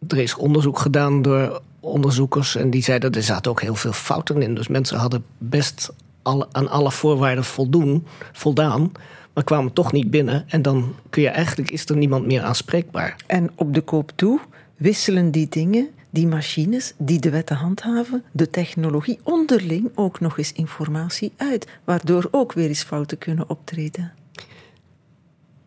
er 0.09 0.19
is 0.19 0.35
onderzoek 0.35 0.79
gedaan 0.79 1.23
door 1.23 1.63
onderzoekers 1.81 2.57
en 2.57 2.71
die 2.71 2.83
zeiden 2.83 3.13
er 3.13 3.23
zaten 3.23 3.51
ook 3.51 3.61
heel 3.61 3.75
veel 3.75 3.93
fouten 3.93 4.43
in. 4.43 4.55
Dus 4.55 4.69
mensen 4.69 4.99
hadden 4.99 5.25
best 5.39 5.93
alle, 6.23 6.49
aan 6.53 6.69
alle 6.69 6.91
voorwaarden 6.91 7.45
voldoen, 7.45 8.07
voldaan, 8.33 8.93
maar 9.35 9.45
kwamen 9.45 9.73
toch 9.73 9.93
niet 9.93 10.11
binnen. 10.11 10.45
En 10.49 10.63
dan 10.63 10.95
kun 11.11 11.23
je 11.23 11.29
eigenlijk, 11.29 11.71
is 11.71 11.89
er 11.89 11.97
niemand 11.97 12.27
meer 12.27 12.43
aanspreekbaar. 12.43 13.17
En 13.27 13.51
op 13.55 13.75
de 13.75 13.81
koop 13.81 14.13
toe 14.15 14.41
wisselen 14.77 15.31
die 15.31 15.49
dingen, 15.49 15.89
die 16.11 16.27
machines 16.27 16.95
die 16.99 17.19
de 17.19 17.31
wetten 17.31 17.57
handhaven, 17.57 18.25
de 18.33 18.51
technologie 18.51 19.19
onderling 19.23 19.91
ook 19.95 20.21
nog 20.21 20.39
eens 20.39 20.53
informatie 20.53 21.33
uit, 21.37 21.67
waardoor 21.85 22.29
ook 22.31 22.53
weer 22.53 22.69
eens 22.69 22.83
fouten 22.83 23.19
kunnen 23.19 23.49
optreden. 23.49 24.13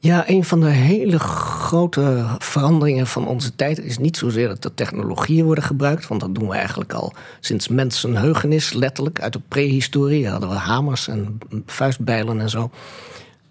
Ja, 0.03 0.29
een 0.29 0.43
van 0.43 0.59
de 0.59 0.69
hele 0.69 1.19
grote 1.19 2.25
veranderingen 2.37 3.07
van 3.07 3.27
onze 3.27 3.55
tijd 3.55 3.79
is 3.79 3.97
niet 3.97 4.17
zozeer 4.17 4.47
dat 4.47 4.61
de 4.61 4.73
technologieën 4.73 5.45
worden 5.45 5.63
gebruikt, 5.63 6.07
want 6.07 6.21
dat 6.21 6.35
doen 6.35 6.47
we 6.47 6.53
eigenlijk 6.53 6.93
al 6.93 7.13
sinds 7.39 7.67
mensenheugenis, 7.67 8.73
letterlijk. 8.73 9.21
Uit 9.21 9.33
de 9.33 9.41
prehistorie 9.47 10.27
hadden 10.27 10.49
we 10.49 10.55
hamers 10.55 11.07
en 11.07 11.37
vuistbijlen 11.65 12.39
en 12.39 12.49
zo. 12.49 12.71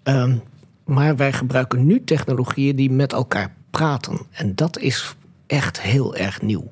Um, 0.03 0.41
maar 0.85 1.15
wij 1.15 1.33
gebruiken 1.33 1.85
nu 1.85 2.03
technologieën 2.03 2.75
die 2.75 2.91
met 2.91 3.13
elkaar 3.13 3.53
praten. 3.69 4.19
En 4.31 4.55
dat 4.55 4.77
is 4.77 5.15
echt 5.47 5.81
heel 5.81 6.15
erg 6.15 6.41
nieuw. 6.41 6.71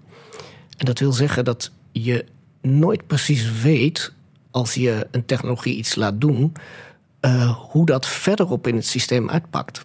En 0.78 0.86
dat 0.86 1.00
wil 1.00 1.12
zeggen 1.12 1.46
dat 1.46 1.72
je 1.92 2.26
nooit 2.62 3.08
precies 3.08 3.62
weet, 3.62 4.14
als 4.52 4.74
je 4.74 5.08
een 5.12 5.26
technologie 5.26 5.76
iets 5.76 5.96
laat 5.96 6.22
doen, 6.22 6.54
uh, 7.22 7.50
hoe 7.50 7.86
dat 7.86 8.08
verderop 8.08 8.68
in 8.68 8.75
het 8.75 8.86
systeem 8.86 9.30
uitpakt. 9.30 9.82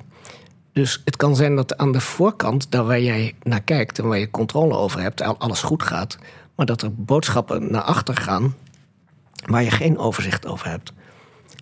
Dus 0.73 1.03
het 1.05 1.17
kan 1.17 1.37
zijn 1.37 1.57
dat 1.57 1.77
aan 1.77 1.93
de 1.93 2.01
voorkant, 2.01 2.71
daar 2.71 2.85
waar 2.85 3.01
jij 3.01 3.35
naar 3.43 3.63
kijkt 3.63 3.99
en 3.99 4.09
waar 4.09 4.19
je 4.19 4.31
controle 4.31 4.75
over 4.75 5.01
hebt, 5.01 5.21
alles 5.21 5.63
goed 5.63 5.83
gaat. 5.83 6.19
Maar 6.55 6.67
dat 6.67 6.83
er 6.83 6.95
boodschappen 6.95 7.71
naar 7.71 7.83
achter 7.83 8.17
gaan 8.17 8.55
waar 9.45 9.63
je 9.63 9.71
geen 9.71 9.99
overzicht 9.99 10.47
over 10.47 10.69
hebt. 10.69 10.93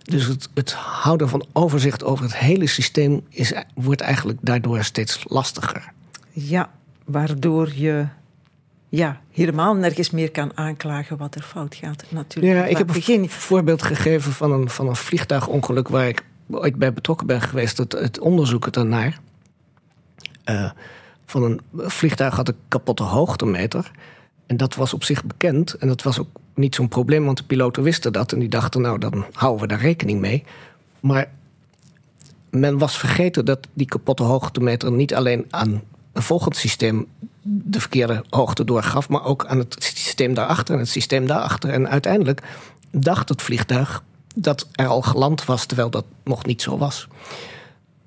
Dus 0.02 0.26
het, 0.26 0.48
het 0.54 0.72
houden 0.72 1.28
van 1.28 1.46
overzicht 1.52 2.04
over 2.04 2.24
het 2.24 2.36
hele 2.36 2.66
systeem 2.66 3.26
is, 3.28 3.52
wordt 3.74 4.00
eigenlijk 4.00 4.38
daardoor 4.42 4.84
steeds 4.84 5.24
lastiger. 5.28 5.92
Ja, 6.32 6.70
waardoor 7.04 7.72
je 7.74 8.06
ja, 8.96 9.20
helemaal 9.30 9.74
nergens 9.74 10.10
meer 10.10 10.30
kan 10.30 10.56
aanklagen 10.56 11.16
wat 11.16 11.34
er 11.34 11.42
fout 11.42 11.74
gaat. 11.74 12.04
Natuurlijk. 12.08 12.54
Ja, 12.54 12.64
ik 12.64 12.76
heb 12.76 13.08
een 13.08 13.28
voorbeeld 13.28 13.82
gegeven 13.82 14.32
van 14.32 14.52
een, 14.52 14.70
van 14.70 14.88
een 14.88 14.96
vliegtuigongeluk 14.96 15.88
waar 15.88 16.08
ik 16.08 16.24
ooit 16.50 16.76
bij 16.76 16.92
betrokken 16.92 17.26
ben 17.26 17.40
geweest. 17.40 17.78
Het, 17.78 17.92
het 17.92 18.20
onderzoek 18.20 18.66
ernaar. 18.66 19.20
Uh, 20.44 20.70
van 21.26 21.42
een 21.42 21.60
vliegtuig 21.72 22.36
had 22.36 22.48
een 22.48 22.56
kapotte 22.68 23.02
hoogtemeter. 23.02 23.90
En 24.46 24.56
dat 24.56 24.74
was 24.74 24.94
op 24.94 25.04
zich 25.04 25.24
bekend. 25.24 25.74
En 25.74 25.88
dat 25.88 26.02
was 26.02 26.20
ook 26.20 26.28
niet 26.54 26.74
zo'n 26.74 26.88
probleem, 26.88 27.24
want 27.24 27.36
de 27.36 27.44
piloten 27.44 27.82
wisten 27.82 28.12
dat. 28.12 28.32
En 28.32 28.38
die 28.38 28.48
dachten, 28.48 28.80
nou, 28.80 28.98
dan 28.98 29.24
houden 29.32 29.60
we 29.60 29.68
daar 29.68 29.80
rekening 29.80 30.20
mee. 30.20 30.44
Maar 31.00 31.30
men 32.50 32.78
was 32.78 32.98
vergeten 32.98 33.44
dat 33.44 33.68
die 33.72 33.86
kapotte 33.86 34.22
hoogtemeter 34.22 34.92
niet 34.92 35.14
alleen 35.14 35.46
aan 35.50 35.82
een 36.12 36.22
volgend 36.22 36.56
systeem 36.56 37.06
de 37.44 37.80
verkeerde 37.80 38.24
hoogte 38.30 38.64
doorgaf, 38.64 39.08
maar 39.08 39.24
ook 39.24 39.46
aan 39.46 39.58
het 39.58 39.76
systeem 39.78 40.34
daarachter 40.34 40.74
en 40.74 40.80
het 40.80 40.88
systeem 40.88 41.26
daarachter. 41.26 41.70
En 41.70 41.88
uiteindelijk 41.88 42.42
dacht 42.90 43.28
het 43.28 43.42
vliegtuig 43.42 44.02
dat 44.34 44.68
er 44.72 44.86
al 44.86 45.02
geland 45.02 45.44
was, 45.44 45.66
terwijl 45.66 45.90
dat 45.90 46.04
nog 46.24 46.46
niet 46.46 46.62
zo 46.62 46.78
was. 46.78 47.08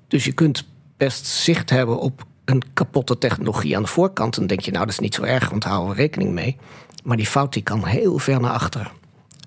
Dus 0.08 0.24
je 0.26 0.32
kunt 0.32 0.66
best 0.98 1.26
zicht 1.26 1.70
hebben 1.70 2.00
op 2.00 2.26
een 2.46 2.64
kapotte 2.74 3.18
technologie 3.18 3.76
aan 3.76 3.82
de 3.82 3.88
voorkant. 3.88 4.34
En 4.34 4.40
dan 4.40 4.48
denk 4.48 4.60
je, 4.60 4.72
nou, 4.72 4.86
dat 4.86 4.94
is 4.94 5.00
niet 5.00 5.16
zo 5.16 5.24
erg, 5.24 5.50
want 5.50 5.62
daar 5.62 5.72
houden 5.72 5.96
we 5.96 6.02
rekening 6.02 6.32
mee. 6.32 6.58
Maar 7.04 7.18
die 7.18 7.28
fout 7.28 7.54
die 7.54 7.64
kan 7.64 7.86
heel 7.86 8.18
ver 8.18 8.40
naar 8.40 8.52
achter 8.52 8.92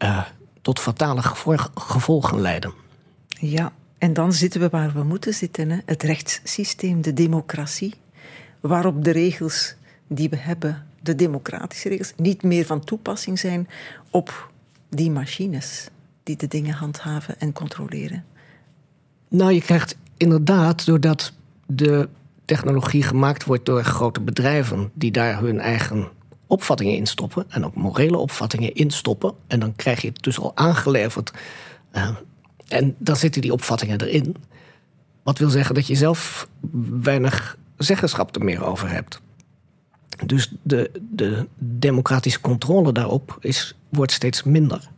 uh, 0.03 0.23
tot 0.63 0.79
fatale 0.79 1.23
gevolgen 1.75 2.41
leiden. 2.41 2.73
Ja, 3.29 3.73
en 3.99 4.13
dan 4.13 4.33
zitten 4.33 4.61
we 4.61 4.69
waar 4.69 4.93
we 4.93 5.03
moeten 5.03 5.35
zitten: 5.35 5.71
hè? 5.71 5.79
het 5.85 6.03
rechtssysteem, 6.03 7.03
de 7.03 7.13
democratie 7.13 7.95
waarop 8.61 9.05
de 9.05 9.11
regels 9.11 9.75
die 10.13 10.29
we 10.29 10.37
hebben, 10.37 10.87
de 11.03 11.15
democratische 11.15 11.89
regels, 11.89 12.13
niet 12.17 12.43
meer 12.43 12.67
van 12.67 12.85
toepassing 12.85 13.39
zijn 13.39 13.69
op 14.11 14.51
die 14.89 15.11
machines 15.11 15.89
die 16.23 16.37
de 16.37 16.49
dingen 16.49 16.75
handhaven 16.75 17.41
en 17.41 17.53
controleren. 17.53 18.25
Nou, 19.29 19.53
je 19.53 19.61
krijgt 19.61 19.97
inderdaad, 20.17 20.87
doordat 20.87 21.33
de 21.67 22.09
technologie 22.45 23.03
gemaakt 23.03 23.45
wordt 23.45 23.67
door 23.67 23.85
grote 23.85 24.21
bedrijven 24.21 24.91
die 24.95 25.11
daar 25.11 25.41
hun 25.41 25.61
eigen 25.61 26.09
opvattingen 26.47 26.97
in 26.97 27.07
stoppen 27.07 27.45
en 27.49 27.65
ook 27.65 27.75
morele 27.75 28.17
opvattingen 28.17 28.75
in 28.75 28.91
stoppen. 28.91 29.35
En 29.47 29.61
dan 29.61 29.77
krijg 29.77 30.01
je 30.01 30.09
het 30.09 30.23
dus 30.23 30.41
al 30.41 30.57
aangeleverd. 30.57 31.33
Uh, 31.93 32.09
en 32.69 32.95
dan 32.99 33.17
zitten 33.17 33.41
die 33.41 33.53
opvattingen 33.53 34.01
erin. 34.01 34.37
Wat 35.23 35.39
wil 35.39 35.51
zeggen 35.51 35.75
dat 35.75 35.87
je 35.87 35.95
zelf 35.95 36.49
weinig 37.03 37.57
zeggenschap 37.77 38.37
er 38.37 38.45
meer 38.45 38.65
over 38.65 38.91
hebt. 38.91 39.21
Dus 40.27 40.53
de, 40.63 40.91
de 41.11 41.47
democratische 41.59 42.41
controle 42.41 42.93
daarop 42.93 43.37
is, 43.41 43.75
wordt 43.89 44.13
steeds 44.13 44.43
minder. 44.43 44.89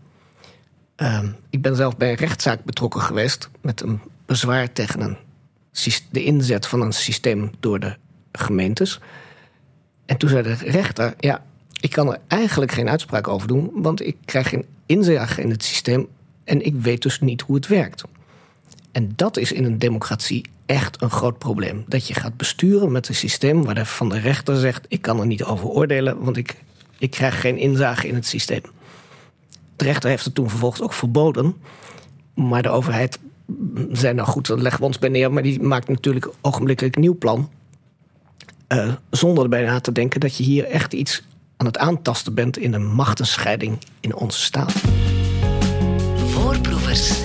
Uh, 0.97 1.23
ik 1.51 1.63
ben 1.63 1.77
zelf 1.77 1.97
bij 1.97 2.11
een 2.11 2.17
rechtszaak 2.17 2.65
betrokken 2.65 3.01
geweest 3.01 3.51
met 3.61 3.81
een 3.81 4.01
bezwaar 4.27 4.73
tegen 4.73 5.19
de 6.11 6.25
inzet 6.25 6.67
van 6.67 6.81
een 6.81 6.93
systeem 6.93 7.51
door 7.61 7.81
de 7.81 7.97
gemeentes. 8.33 9.01
En 10.07 10.17
toen 10.17 10.29
zei 10.29 10.43
de 10.43 10.55
rechter: 10.55 11.15
Ja, 11.19 11.45
ik 11.81 11.91
kan 11.91 12.13
er 12.13 12.19
eigenlijk 12.29 12.73
geen 12.73 12.89
uitspraak 12.89 13.29
over 13.29 13.49
doen, 13.49 13.71
want 13.75 14.07
ik 14.07 14.17
krijg 14.25 14.49
geen 14.49 14.65
inzage 14.87 15.43
in 15.43 15.51
het 15.51 15.65
systeem 15.65 16.09
en 16.45 16.65
ik 16.65 16.75
weet 16.75 17.03
dus 17.03 17.21
niet 17.21 17.41
hoe 17.41 17.57
het 17.57 17.67
werkt. 17.67 18.03
En 18.93 19.13
dat 19.17 19.37
is 19.37 19.53
in 19.53 19.65
een 19.65 19.79
democratie 19.79 20.45
echt 20.73 21.03
een 21.03 21.11
groot 21.11 21.39
probleem. 21.39 21.85
Dat 21.87 22.07
je 22.07 22.15
gaat 22.15 22.37
besturen 22.37 22.93
met 22.93 23.09
een 23.09 23.15
systeem 23.15 23.65
waar 23.65 23.75
de, 23.75 24.19
rechter 24.19 24.57
zegt: 24.57 24.85
ik 24.89 25.03
kan 25.03 25.21
er 25.21 25.27
niet 25.27 25.45
over 25.45 25.67
oordelen, 25.67 26.25
want 26.25 26.37
ik, 26.37 26.57
ik 26.99 27.11
krijg 27.11 27.41
geen 27.41 27.59
inzage 27.59 28.09
in 28.09 28.15
het 28.15 28.27
systeem. 28.27 28.63
De 29.77 29.85
rechter 29.85 30.11
heeft 30.11 30.25
het 30.25 30.35
toen 30.35 30.49
vervolgens 30.49 30.83
ook 30.83 30.93
verboden. 30.93 31.55
Maar 32.35 32.63
de 32.63 32.69
overheid 32.69 33.19
zei: 33.93 34.15
nou 34.15 34.29
goed, 34.29 34.47
dan 34.47 34.63
leggen 34.63 34.81
we 34.81 34.87
ons 34.87 34.99
bij 34.99 35.09
neer. 35.09 35.33
Maar 35.33 35.43
die 35.43 35.63
maakt 35.63 35.89
natuurlijk 35.89 36.29
ogenblikkelijk 36.41 36.95
een 36.95 37.03
nieuw 37.03 37.19
plan. 37.19 37.51
Uh, 38.69 38.93
zonder 39.11 39.43
erbij 39.43 39.65
na 39.65 39.81
te 39.81 39.93
denken 39.93 40.21
dat 40.21 40.37
je 40.37 40.43
hier 40.43 40.65
echt 40.65 40.93
iets 40.93 41.23
aan 41.57 41.67
het 41.67 41.79
aantasten 41.79 42.35
bent 42.35 42.59
in 42.59 42.75
een 42.75 42.87
machtenscheiding 42.87 43.79
in 44.01 44.15
onze 44.15 44.41
staat. 44.41 44.73
Voorproevers. 46.17 47.21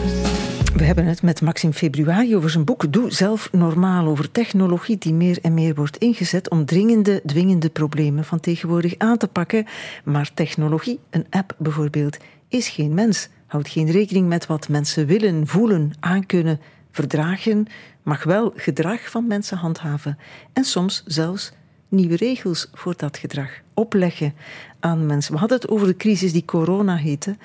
We 0.78 0.84
hebben 0.84 1.06
het 1.06 1.22
met 1.22 1.42
Maxim 1.42 1.74
Februari 1.74 2.36
over 2.36 2.50
zijn 2.50 2.64
boek 2.64 2.94
Doe 2.94 3.12
zelf 3.12 3.52
normaal 3.52 4.08
over 4.08 4.32
technologie 4.32 4.98
die 4.98 5.14
meer 5.14 5.40
en 5.42 5.54
meer 5.54 5.76
wordt 5.76 5.98
ingezet 5.98 6.50
om 6.50 6.66
dringende, 6.66 7.22
dwingende 7.26 7.70
problemen 7.70 8.24
van 8.24 8.40
tegenwoordig 8.40 8.98
aan 8.98 9.18
te 9.18 9.28
pakken. 9.28 9.66
Maar 10.04 10.34
technologie, 10.34 11.00
een 11.10 11.26
app 11.30 11.56
bijvoorbeeld, 11.58 12.18
is 12.48 12.70
geen 12.70 12.94
mens. 12.94 13.30
Houdt 13.48 13.70
geen 13.70 13.92
rekening 13.92 14.28
met 14.28 14.46
wat 14.46 14.70
mensen 14.70 15.06
willen, 15.06 15.48
voelen, 15.48 15.92
aankunnen, 16.00 16.60
verdragen, 16.92 17.68
mag 18.04 18.24
wel 18.24 18.54
gedrag 18.56 19.10
van 19.10 19.28
mensen 19.28 19.58
handhaven 19.58 20.18
en 20.54 20.64
soms 20.64 21.04
zelfs 21.06 21.52
nieuwe 21.90 22.16
regels 22.16 22.70
voor 22.74 22.94
dat 22.98 23.18
gedrag 23.18 23.50
opleggen 23.74 24.34
aan 24.80 25.06
mensen. 25.06 25.34
We 25.34 25.40
hadden 25.40 25.58
het 25.58 25.70
over 25.70 25.88
de 25.88 25.96
crisis 25.96 26.32
die 26.32 26.46
corona 26.46 26.96
heette 26.96 27.38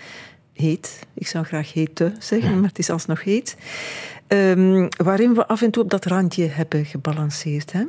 heet. 0.63 1.07
Ik 1.15 1.27
zou 1.27 1.45
graag 1.45 1.73
hete 1.73 2.13
zeggen, 2.19 2.61
maar 2.61 2.69
het 2.69 2.79
is 2.79 2.91
alsnog 2.91 3.25
heet. 3.25 3.57
Um, 4.29 4.89
waarin 4.97 5.35
we 5.35 5.47
af 5.47 5.63
en 5.63 5.71
toe 5.71 5.83
op 5.83 5.91
dat 5.91 6.05
randje 6.05 6.47
hebben 6.47 6.85
gebalanceerd. 6.85 7.73
Hè? 7.73 7.85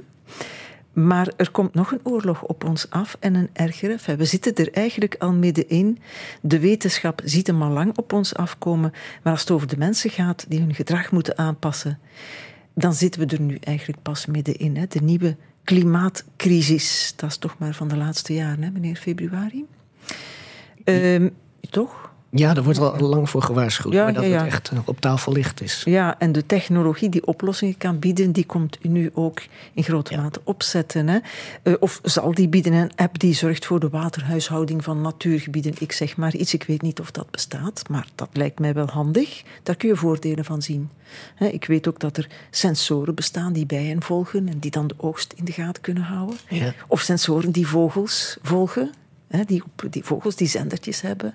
Maar 0.94 1.32
er 1.38 1.52
komt 1.52 1.74
nog 1.74 1.92
een 1.92 2.00
oorlog 2.04 2.44
op 2.44 2.64
ons 2.64 2.90
af 2.90 3.18
en 3.20 3.36
een 3.36 3.50
ergere. 3.54 4.16
we 4.18 4.26
zitten 4.26 4.56
er 4.56 4.72
eigenlijk 4.72 5.16
al 5.20 5.34
middenin. 5.34 6.00
De 6.42 6.60
wetenschap 6.60 7.22
ziet 7.24 7.48
hem 7.48 7.62
al 7.62 7.70
lang 7.70 7.98
op 7.98 8.14
ons 8.14 8.36
afkomen. 8.36 8.92
Maar 9.24 9.34
als 9.34 9.42
het 9.42 9.52
over 9.52 9.68
de 9.68 9.78
mensen 9.78 10.10
gaat 10.10 10.46
die 10.48 10.60
hun 10.60 10.76
gedrag 10.76 11.12
moeten 11.12 11.38
aanpassen, 11.38 12.00
dan 12.74 12.94
zitten 12.94 13.28
we 13.28 13.36
er 13.36 13.42
nu 13.42 13.58
eigenlijk 13.62 14.02
pas 14.02 14.26
middenin. 14.26 14.78
Hè? 14.78 14.86
De 14.88 15.02
nieuwe 15.02 15.36
klimaatcrisis. 15.64 17.14
Dat 17.16 17.30
is 17.30 17.38
toch 17.38 17.56
maar 17.58 17.74
van 17.74 17.88
de 17.88 17.98
laatste 17.98 18.34
jaren, 18.34 18.64
hè, 18.64 18.72
meneer 18.72 18.96
Februari? 18.96 19.66
Um, 20.86 21.36
toch? 21.70 22.13
Ja, 22.36 22.56
er 22.56 22.64
wordt 22.64 22.80
al 22.80 23.00
lang 23.00 23.30
voor 23.30 23.42
gewaarschuwd, 23.42 23.94
maar 23.94 24.14
dat 24.14 24.24
het 24.24 24.34
echt 24.34 24.72
op 24.86 25.02
tafel 25.02 25.32
ligt 25.32 25.62
is. 25.62 25.82
Ja, 25.86 26.20
en 26.20 26.32
de 26.32 26.46
technologie 26.46 27.10
die 27.10 27.26
oplossingen 27.26 27.78
kan 27.78 28.00
bieden, 28.00 28.32
die 28.32 28.46
komt 28.46 28.78
nu 28.84 29.12
ook 29.14 29.42
in 29.74 29.84
grote 29.84 30.16
mate 30.16 30.42
opzetten. 30.44 31.08
Hè? 31.08 31.20
Eh, 31.64 31.74
of 31.80 32.00
zal 32.04 32.34
die 32.34 32.48
bieden 32.48 32.74
een 32.74 32.92
app 32.96 33.20
die 33.20 33.34
zorgt 33.34 33.66
voor 33.66 33.80
de 33.80 33.90
waterhuishouding 33.90 34.84
van 34.84 35.02
natuurgebieden? 35.02 35.74
Ik 35.80 35.92
zeg 35.92 36.18
maar 36.18 36.36
iets, 36.36 36.54
ik 36.54 36.64
weet 36.64 36.82
niet 36.82 37.00
of 37.00 37.12
dat 37.12 37.32
bestaat, 37.32 37.84
maar 37.90 38.08
dat 38.16 38.30
lijkt 38.34 38.60
mij 38.60 38.74
wel 38.74 38.88
handig. 38.88 39.44
Daar 39.64 39.76
kun 39.76 39.90
je 39.90 39.96
voordelen 39.96 40.46
van 40.46 40.62
zien. 40.62 40.90
Ik 41.40 41.66
weet 41.66 41.88
ook 41.88 42.00
dat 42.00 42.18
er 42.18 42.28
sensoren 42.50 43.16
bestaan 43.16 43.54
die 43.54 43.66
bijen 43.66 44.04
volgen 44.04 44.48
en 44.48 44.60
die 44.60 44.72
dan 44.72 44.88
de 44.88 44.96
oogst 44.98 45.34
in 45.34 45.46
de 45.46 45.52
gaten 45.52 45.82
kunnen 45.82 46.04
houden. 46.04 46.38
Of 46.88 47.02
sensoren 47.02 47.52
die 47.52 47.68
vogels 47.68 48.38
volgen 48.42 48.92
die, 49.46 49.64
die 49.90 50.04
vogels 50.04 50.36
die 50.36 50.48
zendertjes 50.48 51.02
hebben, 51.02 51.34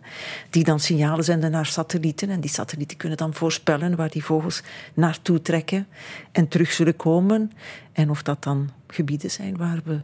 die 0.51 0.65
dan 0.65 0.81
signalen 0.81 1.25
zenden 1.25 1.51
naar 1.51 1.67
satellieten. 1.67 2.31
En 2.31 2.41
die 2.41 2.51
satellieten 2.51 2.97
kunnen 2.97 3.19
dan 3.19 3.35
voorspellen 3.35 3.97
waar 3.97 4.11
die 4.11 4.25
vogels 4.25 4.63
naartoe 4.95 5.43
trekken 5.43 5.87
en 6.33 6.49
terug 6.49 6.73
zullen 6.73 6.97
komen. 6.97 7.53
En 7.93 8.11
of 8.11 8.23
dat 8.23 8.43
dan 8.43 8.71
gebieden 8.87 9.31
zijn 9.31 9.57
waar 9.57 9.81
we 9.85 10.01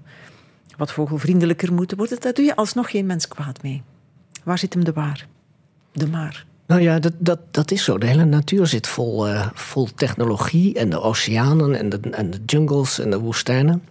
wat 0.77 0.93
vogelvriendelijker 0.93 1.73
moeten 1.73 1.97
worden. 1.97 2.21
Daar 2.21 2.35
doe 2.35 2.45
je 2.45 2.57
alsnog 2.57 2.91
geen 2.91 3.07
mens 3.07 3.29
kwaad 3.29 3.63
mee. 3.63 3.83
Waar 4.45 4.59
zit 4.59 4.75
hem 4.75 4.85
de 4.85 4.93
waar? 4.93 5.27
De 5.93 6.07
maar. 6.07 6.47
Nou 6.67 6.81
ja, 6.81 6.99
dat, 6.99 7.13
dat, 7.19 7.41
dat 7.51 7.71
is 7.71 7.85
zo. 7.85 7.99
De 7.99 8.07
hele 8.07 8.25
natuur 8.25 8.67
zit 8.67 8.87
vol, 8.87 9.29
uh, 9.29 9.49
vol 9.55 9.89
technologie 9.95 10.75
en 10.75 10.91
de 10.91 11.01
oceanen 11.01 11.75
en 11.75 11.89
de, 11.89 11.99
en 12.11 12.31
de 12.31 12.39
jungles 12.47 12.99
en 12.99 13.11
de 13.11 13.19
woestijnen. 13.19 13.83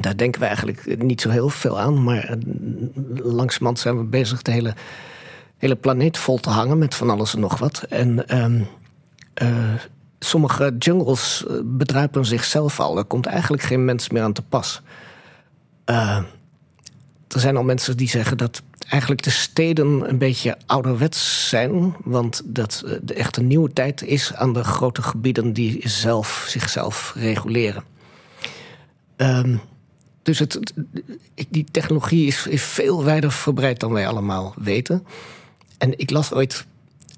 Daar 0.00 0.16
denken 0.16 0.40
we 0.40 0.46
eigenlijk 0.46 1.02
niet 1.02 1.20
zo 1.20 1.30
heel 1.30 1.48
veel 1.48 1.80
aan, 1.80 2.04
maar 2.04 2.24
eh, 2.24 2.36
langzamerhand 3.14 3.78
zijn 3.78 3.98
we 3.98 4.04
bezig 4.04 4.42
de 4.42 4.50
hele, 4.50 4.74
hele 5.56 5.76
planeet 5.76 6.18
vol 6.18 6.38
te 6.38 6.50
hangen 6.50 6.78
met 6.78 6.94
van 6.94 7.10
alles 7.10 7.34
en 7.34 7.40
nog 7.40 7.58
wat. 7.58 7.82
En 7.88 8.38
um, 8.44 8.66
uh, 9.42 9.74
sommige 10.18 10.74
jungles 10.78 11.44
bedruipen 11.64 12.24
zichzelf 12.24 12.80
al. 12.80 12.98
Er 12.98 13.04
komt 13.04 13.26
eigenlijk 13.26 13.62
geen 13.62 13.84
mens 13.84 14.08
meer 14.10 14.22
aan 14.22 14.32
te 14.32 14.42
pas. 14.42 14.82
Er 15.84 17.40
zijn 17.40 17.56
al 17.56 17.64
mensen 17.64 17.96
die 17.96 18.08
zeggen 18.08 18.36
dat 18.36 18.62
eigenlijk 18.88 19.22
de 19.22 19.30
steden 19.30 20.08
een 20.08 20.18
beetje 20.18 20.56
ouderwets 20.66 21.48
zijn. 21.48 21.96
Want 22.04 22.42
dat 22.44 22.84
de 23.02 23.14
echte 23.14 23.42
nieuwe 23.42 23.72
tijd 23.72 24.02
is 24.02 24.34
aan 24.34 24.52
de 24.52 24.64
grote 24.64 25.02
gebieden 25.02 25.52
die 25.52 25.88
zelf 25.88 26.44
zichzelf 26.48 27.12
reguleren. 27.16 27.84
Um, 29.16 29.60
dus 30.26 30.38
het, 30.38 30.72
die 31.48 31.64
technologie 31.70 32.26
is, 32.26 32.46
is 32.46 32.62
veel 32.62 33.04
wijder 33.04 33.32
verbreid 33.32 33.80
dan 33.80 33.92
wij 33.92 34.08
allemaal 34.08 34.54
weten. 34.56 35.06
En 35.78 35.98
ik 35.98 36.10
las 36.10 36.32
ooit 36.32 36.66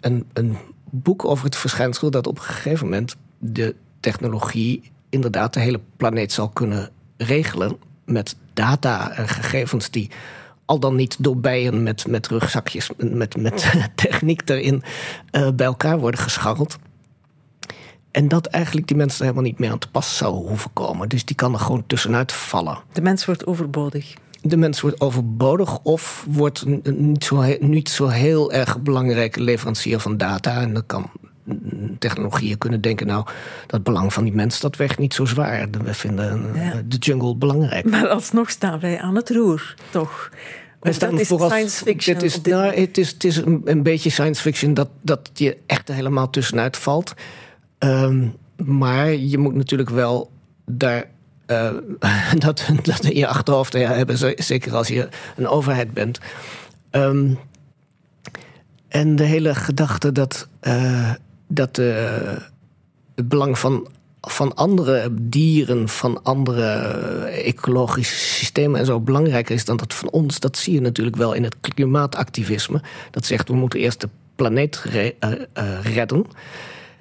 een, 0.01 0.27
een 0.33 0.57
boek 0.91 1.25
over 1.25 1.45
het 1.45 1.57
verschijnsel 1.57 2.11
dat 2.11 2.27
op 2.27 2.37
een 2.37 2.45
gegeven 2.45 2.85
moment 2.85 3.17
de 3.39 3.75
technologie 4.01 4.91
inderdaad 5.09 5.55
de 5.55 5.61
hele 5.61 5.81
planeet 5.97 6.33
zal 6.33 6.49
kunnen 6.49 6.91
regelen 7.17 7.77
met 8.05 8.37
data 8.53 9.11
en 9.11 9.29
gegevens 9.29 9.91
die 9.91 10.11
al 10.65 10.79
dan 10.79 10.95
niet 10.95 11.17
door 11.19 11.37
bijen 11.37 11.83
met, 11.83 12.07
met 12.07 12.27
rugzakjes 12.27 12.91
met, 12.97 13.37
met 13.37 13.73
techniek 13.95 14.49
erin 14.49 14.83
uh, 15.33 15.51
bij 15.51 15.67
elkaar 15.67 15.99
worden 15.99 16.21
gescharreld. 16.21 16.79
En 18.11 18.29
dat 18.29 18.47
eigenlijk 18.47 18.87
die 18.87 18.97
mensen 18.97 19.23
helemaal 19.23 19.45
niet 19.45 19.59
meer 19.59 19.71
aan 19.71 19.79
te 19.79 19.91
pas 19.91 20.17
zouden 20.17 20.49
hoeven 20.49 20.73
komen. 20.73 21.09
Dus 21.09 21.25
die 21.25 21.37
kan 21.37 21.53
er 21.53 21.61
gewoon 21.61 21.87
tussenuit 21.87 22.33
vallen. 22.33 22.79
De 22.93 23.03
mens 23.03 23.25
wordt 23.25 23.47
overbodig. 23.47 24.15
De 24.43 24.57
mens 24.57 24.81
wordt 24.81 25.01
overbodig 25.01 25.79
of 25.83 26.27
wordt 26.29 26.65
niet 26.85 27.25
zo, 27.25 27.45
niet 27.61 27.89
zo 27.89 28.09
heel 28.09 28.53
erg 28.53 28.81
belangrijke 28.81 29.41
leverancier 29.41 30.01
van 30.01 30.17
data. 30.17 30.61
En 30.61 30.73
dan 30.73 30.87
kan 30.87 31.11
technologieën 31.99 32.59
kunnen 32.59 32.81
denken, 32.81 33.07
nou, 33.07 33.27
dat 33.67 33.83
belang 33.83 34.13
van 34.13 34.25
die 34.25 34.35
mens, 34.35 34.61
dat 34.61 34.77
weegt 34.77 34.99
niet 34.99 35.15
zo 35.15 35.25
zwaar. 35.25 35.69
We 35.85 35.95
vinden 35.95 36.55
eh, 36.55 36.71
de 36.85 36.97
jungle 36.97 37.37
belangrijk. 37.37 37.85
Maar 37.91 38.09
alsnog 38.09 38.51
staan 38.51 38.81
wij 38.81 39.01
aan 39.01 39.15
het 39.15 39.31
roer, 39.31 39.75
toch? 39.91 40.31
Of 40.81 40.99
dat 40.99 41.13
is 41.13 41.27
science 41.27 41.85
fiction. 41.85 42.15
Het 42.15 42.25
is, 42.25 42.41
nou, 42.41 42.75
het 42.75 42.99
is, 42.99 43.11
het 43.11 43.25
is 43.25 43.37
een, 43.37 43.61
een, 43.65 43.83
beetje 43.83 44.11
science 44.11 44.43
fiction 44.43 44.75
dat, 44.75 44.89
dat 45.03 45.31
je 45.35 45.57
echt 45.67 45.89
helemaal 45.89 46.31
tussenuit 46.31 46.77
valt. 46.77 47.15
Um, 47.79 48.37
maar 48.65 49.15
je 49.15 49.39
moet 49.39 49.55
natuurlijk 49.55 49.91
wel 49.91 50.31
daar 50.65 51.09
uh, 51.47 51.71
dat, 52.39 52.69
dat 52.83 53.05
in 53.05 53.17
je 53.17 53.27
achterhoofd 53.27 53.73
hebben, 53.73 54.19
zeker 54.43 54.75
als 54.75 54.89
je 54.89 55.09
een 55.37 55.49
overheid 55.49 55.93
bent. 55.93 56.19
Um, 56.91 57.39
en 58.89 59.17
de 59.17 59.25
hele 59.25 59.55
gedachte 59.55 60.13
dat, 60.13 60.49
uh, 60.63 61.13
dat 61.49 61.79
uh, 61.79 62.37
het 63.15 63.29
belang 63.29 63.59
van, 63.59 63.89
van 64.21 64.55
andere 64.55 65.09
dieren, 65.21 65.89
van 65.89 66.23
andere 66.23 66.65
ecologische 67.29 68.17
systemen 68.17 68.81
en 68.81 68.87
zo 68.87 69.01
belangrijker 69.01 69.55
is 69.55 69.65
dan 69.65 69.77
dat 69.77 69.95
van 69.95 70.11
ons, 70.11 70.41
dat 70.41 70.57
zie 70.57 70.75
je 70.75 70.81
natuurlijk 70.81 71.17
wel 71.17 71.33
in 71.33 71.43
het 71.43 71.57
klimaatactivisme. 71.61 72.83
Dat 73.11 73.25
zegt 73.25 73.49
we 73.49 73.55
moeten 73.55 73.81
eerst 73.81 74.01
de 74.01 74.09
planeet 74.37 74.77
re 74.77 75.15
redden. 75.83 76.27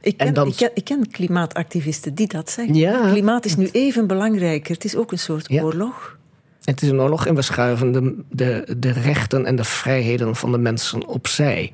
Ik 0.01 0.17
ken, 0.17 0.33
dan... 0.33 0.47
ik, 0.47 0.55
ken, 0.55 0.71
ik 0.73 0.83
ken, 0.83 1.11
klimaatactivisten 1.11 2.13
die 2.15 2.27
dat 2.27 2.49
zeggen. 2.49 2.75
Ja. 2.75 3.09
Klimaat 3.09 3.45
is 3.45 3.55
nu 3.55 3.69
even 3.71 4.07
belangrijker. 4.07 4.73
Het 4.73 4.85
is 4.85 4.95
ook 4.95 5.11
een 5.11 5.19
soort 5.19 5.51
oorlog. 5.51 6.17
Het 6.63 6.81
is 6.81 6.89
een 6.89 7.01
oorlog 7.01 7.25
en 7.25 7.35
we 7.35 7.41
schuiven 7.41 7.91
de, 7.91 8.23
de, 8.29 8.75
de 8.77 8.91
rechten 8.91 9.45
en 9.45 9.55
de 9.55 9.63
vrijheden 9.63 10.35
van 10.35 10.51
de 10.51 10.57
mensen 10.57 11.07
opzij. 11.07 11.73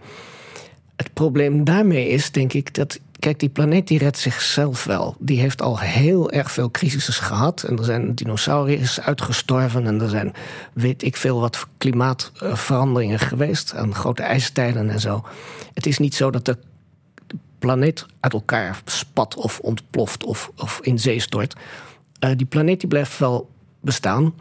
Het 0.95 1.13
probleem 1.13 1.63
daarmee 1.63 2.07
is, 2.07 2.31
denk 2.31 2.53
ik, 2.53 2.73
dat. 2.73 2.99
Kijk, 3.19 3.39
die 3.39 3.49
planeet 3.49 3.87
die 3.87 3.97
redt 3.97 4.17
zichzelf 4.17 4.83
wel. 4.83 5.15
Die 5.19 5.39
heeft 5.39 5.61
al 5.61 5.79
heel 5.79 6.31
erg 6.31 6.51
veel 6.51 6.71
crises 6.71 7.17
gehad. 7.17 7.63
En 7.63 7.77
er 7.77 7.83
zijn 7.83 8.15
dinosauriërs 8.15 8.99
uitgestorven. 8.99 9.87
En 9.87 10.01
er 10.01 10.09
zijn, 10.09 10.33
weet 10.73 11.03
ik 11.03 11.17
veel, 11.17 11.39
wat 11.39 11.67
klimaatveranderingen 11.77 13.19
geweest. 13.19 13.71
En 13.71 13.95
grote 13.95 14.23
ijstijden 14.23 14.89
en 14.89 14.99
zo. 14.99 15.25
Het 15.73 15.85
is 15.85 15.97
niet 15.97 16.15
zo 16.15 16.29
dat 16.29 16.45
de 16.45 16.57
planeet 17.63 18.05
uit 18.19 18.33
elkaar 18.33 18.81
spat 18.85 19.35
of 19.35 19.59
ontploft 19.59 20.25
of, 20.25 20.51
of 20.57 20.79
in 20.81 20.99
zee 20.99 21.19
stort. 21.19 21.55
Uh, 22.19 22.31
die 22.35 22.45
planeet 22.45 22.79
die 22.79 22.89
blijft 22.89 23.17
wel 23.17 23.49
bestaan. 23.81 24.33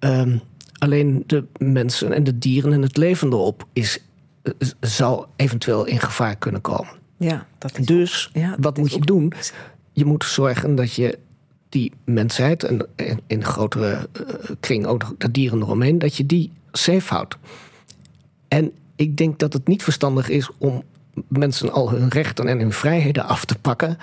Uh, 0.00 0.36
alleen 0.78 1.24
de 1.26 1.44
mensen 1.58 2.12
en 2.12 2.24
de 2.24 2.38
dieren 2.38 2.72
en 2.72 2.82
het 2.82 2.96
leven 2.96 3.32
erop 3.32 3.66
is, 3.72 3.98
uh, 4.42 4.52
zou 4.80 5.26
eventueel 5.36 5.84
in 5.84 6.00
gevaar 6.00 6.36
kunnen 6.36 6.60
komen. 6.60 6.90
Ja, 7.16 7.46
dat 7.58 7.78
is 7.78 7.86
dus 7.86 8.30
ja, 8.32 8.56
wat 8.60 8.76
moet 8.76 8.92
je 8.92 9.00
doen? 9.00 9.32
Je 9.92 10.04
moet 10.04 10.24
zorgen 10.24 10.74
dat 10.74 10.94
je 10.94 11.18
die 11.68 11.92
mensheid 12.04 12.64
en 12.64 13.20
in 13.26 13.44
grotere 13.44 14.08
uh, 14.20 14.34
kring 14.60 14.86
ook 14.86 15.14
de 15.18 15.30
dieren 15.30 15.60
eromheen, 15.60 15.98
dat 15.98 16.16
je 16.16 16.26
die 16.26 16.50
safe 16.72 17.14
houdt. 17.14 17.36
En 18.48 18.72
ik 18.96 19.16
denk 19.16 19.38
dat 19.38 19.52
het 19.52 19.66
niet 19.66 19.82
verstandig 19.82 20.28
is 20.28 20.50
om 20.58 20.82
mensen 21.28 21.72
al 21.72 21.90
hun 21.90 22.08
rechten 22.08 22.48
en 22.48 22.58
hun 22.58 22.72
vrijheden 22.72 23.24
af 23.24 23.44
te 23.44 23.58
pakken. 23.58 23.98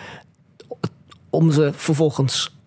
om 1.29 1.51
ze 1.51 1.71
vervolgens 1.75 2.57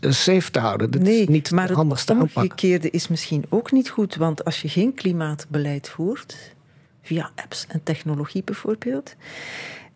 safe 0.00 0.50
te 0.50 0.58
houden. 0.58 0.90
Dat 0.90 1.02
nee, 1.02 1.20
is 1.20 1.28
niet 1.28 1.50
maar. 1.50 1.68
Het 1.68 2.10
omgekeerde 2.10 2.90
is 2.90 3.08
misschien 3.08 3.44
ook 3.48 3.72
niet 3.72 3.88
goed. 3.88 4.16
Want 4.16 4.44
als 4.44 4.62
je 4.62 4.68
geen 4.68 4.94
klimaatbeleid 4.94 5.88
voert, 5.88 6.54
via 7.02 7.30
apps 7.34 7.66
en 7.68 7.82
technologie 7.82 8.42
bijvoorbeeld, 8.44 9.14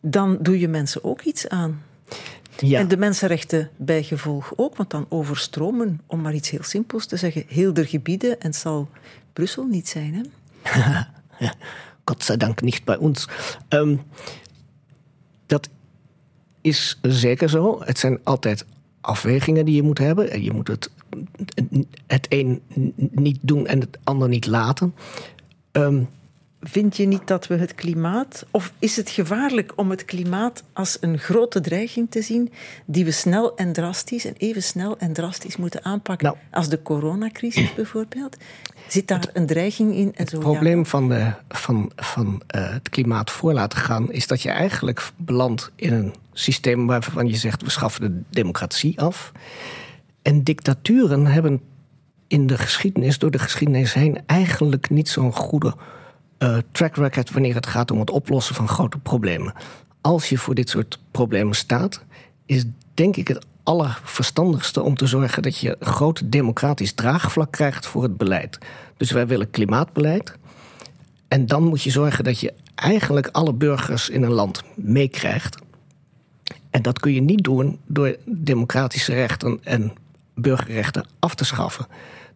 dan 0.01 0.39
doe 0.41 0.59
je 0.59 0.69
mensen 0.69 1.05
ook 1.05 1.23
iets 1.23 1.49
aan. 1.49 1.83
Ja. 2.57 2.79
En 2.79 2.89
de 2.89 2.97
mensenrechten 2.97 3.71
bij 3.77 4.03
gevolg 4.03 4.53
ook, 4.57 4.77
want 4.77 4.91
dan 4.91 5.07
overstromen, 5.09 6.01
om 6.07 6.21
maar 6.21 6.35
iets 6.35 6.51
heel 6.51 6.63
simpels 6.63 7.07
te 7.07 7.17
zeggen, 7.17 7.45
heel 7.49 7.73
de 7.73 7.87
gebieden 7.87 8.41
en 8.41 8.47
het 8.47 8.57
zal 8.57 8.89
Brussel 9.33 9.65
niet 9.65 9.89
zijn. 9.89 10.15
Hè? 10.15 10.23
ja. 11.47 11.55
Gott 12.07 12.25
sei 12.25 12.37
Dank 12.37 12.61
niet 12.61 12.85
bij 12.85 12.97
ons. 12.97 13.29
Um, 13.69 14.03
dat 15.47 15.69
is 16.61 16.99
zeker 17.03 17.49
zo. 17.49 17.81
Het 17.85 17.99
zijn 17.99 18.19
altijd 18.25 18.65
afwegingen 19.01 19.65
die 19.65 19.75
je 19.75 19.83
moet 19.83 19.99
hebben. 19.99 20.43
Je 20.43 20.53
moet 20.53 20.69
het, 20.69 20.91
het 22.07 22.27
een 22.29 22.63
niet 23.11 23.39
doen 23.41 23.67
en 23.67 23.81
het 23.81 23.99
ander 24.05 24.29
niet 24.29 24.47
laten. 24.47 24.95
Um, 25.73 26.09
Vind 26.69 26.97
je 26.97 27.07
niet 27.07 27.27
dat 27.27 27.47
we 27.47 27.57
het 27.57 27.75
klimaat, 27.75 28.47
of 28.51 28.73
is 28.79 28.97
het 28.97 29.11
gevaarlijk 29.11 29.73
om 29.77 29.91
het 29.91 30.05
klimaat 30.05 30.63
als 30.73 30.97
een 31.01 31.19
grote 31.19 31.61
dreiging 31.61 32.11
te 32.11 32.23
zien, 32.23 32.53
die 32.87 33.05
we 33.05 33.11
snel 33.11 33.57
en 33.57 33.73
drastisch, 33.73 34.25
en 34.25 34.35
even 34.37 34.63
snel 34.63 34.99
en 34.99 35.13
drastisch 35.13 35.57
moeten 35.57 35.85
aanpakken, 35.85 36.27
nou, 36.27 36.39
als 36.51 36.69
de 36.69 36.83
coronacrisis 36.83 37.75
bijvoorbeeld? 37.75 38.37
Zit 38.89 39.09
daar 39.09 39.29
een 39.33 39.47
dreiging 39.47 39.95
in? 39.95 40.15
En 40.15 40.25
het 40.25 40.39
probleem 40.39 40.87
van, 40.87 41.09
de, 41.09 41.33
van, 41.49 41.93
van 41.97 42.43
uh, 42.57 42.73
het 42.73 42.89
klimaat 42.89 43.31
voor 43.31 43.53
laten 43.53 43.79
gaan 43.79 44.13
is 44.13 44.27
dat 44.27 44.43
je 44.43 44.51
eigenlijk 44.51 45.11
belandt 45.17 45.71
in 45.77 45.93
een 45.93 46.15
systeem 46.33 46.87
waarvan 46.87 47.29
je 47.29 47.37
zegt 47.37 47.63
we 47.63 47.71
schaffen 47.71 48.01
de 48.01 48.23
democratie 48.31 49.01
af. 49.01 49.33
En 50.23 50.43
dictaturen 50.43 51.27
hebben 51.27 51.61
in 52.27 52.47
de 52.47 52.59
geschiedenis, 52.59 53.19
door 53.19 53.31
de 53.31 53.39
geschiedenis 53.39 53.95
heen, 53.95 54.19
eigenlijk 54.27 54.91
niet 54.91 55.09
zo'n 55.09 55.33
goede 55.33 55.75
uh, 56.39 56.59
track 56.73 56.97
record 56.97 57.31
wanneer 57.31 57.55
het 57.55 57.67
gaat 57.67 57.91
om 57.91 58.01
het 58.01 58.11
oplossen 58.11 58.55
van 58.55 58.69
grote 58.69 58.99
problemen. 58.99 59.53
Als 60.01 60.29
je 60.29 60.39
voor 60.39 60.55
dit 60.55 60.69
soort 60.69 60.99
problemen 61.11 61.55
staat, 61.55 62.05
is 62.47 62.65
denk 62.95 63.17
ik 63.17 63.29
het 63.29 63.47
allerverstandigste 63.63 64.83
om 64.83 64.97
te 64.97 65.07
zorgen 65.07 65.43
dat 65.43 65.59
je 65.59 65.77
groot 65.81 66.23
democratisch 66.25 66.93
draagvlak 66.93 67.53
krijgt 67.53 67.87
voor 67.87 68.03
het 68.03 68.17
beleid. 68.17 68.59
Dus 68.97 69.11
wij 69.11 69.27
willen 69.27 69.51
klimaatbeleid. 69.51 70.37
En 71.29 71.47
dan 71.47 71.63
moet 71.63 71.83
je 71.83 71.91
zorgen 71.91 72.25
dat 72.25 72.41
je 72.41 72.53
eigenlijk 72.75 73.29
alle 73.33 73.53
burgers 73.53 74.09
in 74.09 74.23
een 74.23 74.33
land 74.33 74.63
meekrijgt. 74.75 75.59
En 76.71 76.83
dat 76.83 77.01
kun 77.01 77.13
je 77.13 77.21
niet 77.21 77.45
doen 77.45 77.79
door 77.87 78.17
democratische 78.25 79.13
rechten 79.13 79.59
en 79.63 79.93
burgerrechten 80.35 81.07
af 81.19 81.35
te 81.35 81.45
schaffen. 81.45 81.87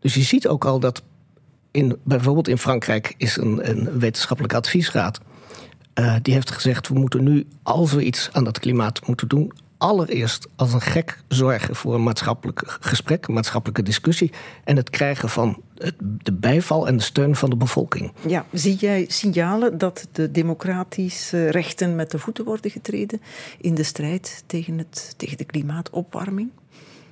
Dus 0.01 0.15
je 0.15 0.23
ziet 0.23 0.49
ook 0.49 0.65
al 0.65 0.81
dat 0.81 1.03
in, 1.71 1.97
bijvoorbeeld 2.03 2.49
in 2.49 2.59
Frankrijk 2.59 3.15
is 3.17 3.37
een, 3.37 3.71
een 3.71 3.99
wetenschappelijke 3.99 4.57
adviesraad. 4.57 5.21
Uh, 5.95 6.15
die 6.23 6.35
heeft 6.35 6.51
gezegd: 6.51 6.89
we 6.89 6.99
moeten 6.99 7.25
nu, 7.25 7.47
als 7.63 7.93
we 7.93 8.05
iets 8.05 8.29
aan 8.33 8.45
dat 8.45 8.59
klimaat 8.59 9.07
moeten 9.07 9.29
doen, 9.29 9.53
allereerst 9.81 10.49
als 10.57 10.73
een 10.73 10.81
gek 10.81 11.23
zorgen 11.29 11.77
voor 11.77 11.95
een 11.95 12.03
maatschappelijk 12.03 12.77
gesprek, 12.81 13.27
een 13.27 13.35
maatschappelijke 13.35 13.83
discussie 13.83 14.33
en 14.65 14.77
het 14.77 14.91
krijgen 14.91 15.29
van 15.29 15.63
de 16.23 16.33
bijval 16.33 16.87
en 16.87 16.97
de 16.97 17.03
steun 17.03 17.37
van 17.37 17.51
de 17.51 17.57
bevolking. 17.57 18.13
Ja, 18.27 18.47
zie 18.53 18.75
jij 18.75 19.05
signalen 19.09 19.79
dat 19.79 20.09
de 20.13 20.31
democratische 20.31 21.51
rechten 21.51 21.95
met 21.95 22.11
de 22.11 22.19
voeten 22.19 22.45
worden 22.45 22.71
getreden 22.71 23.21
in 23.61 23.75
de 23.75 23.83
strijd 23.83 24.43
tegen, 24.47 24.79
het, 24.79 25.15
tegen 25.17 25.37
de 25.37 25.45
klimaatopwarming? 25.45 26.51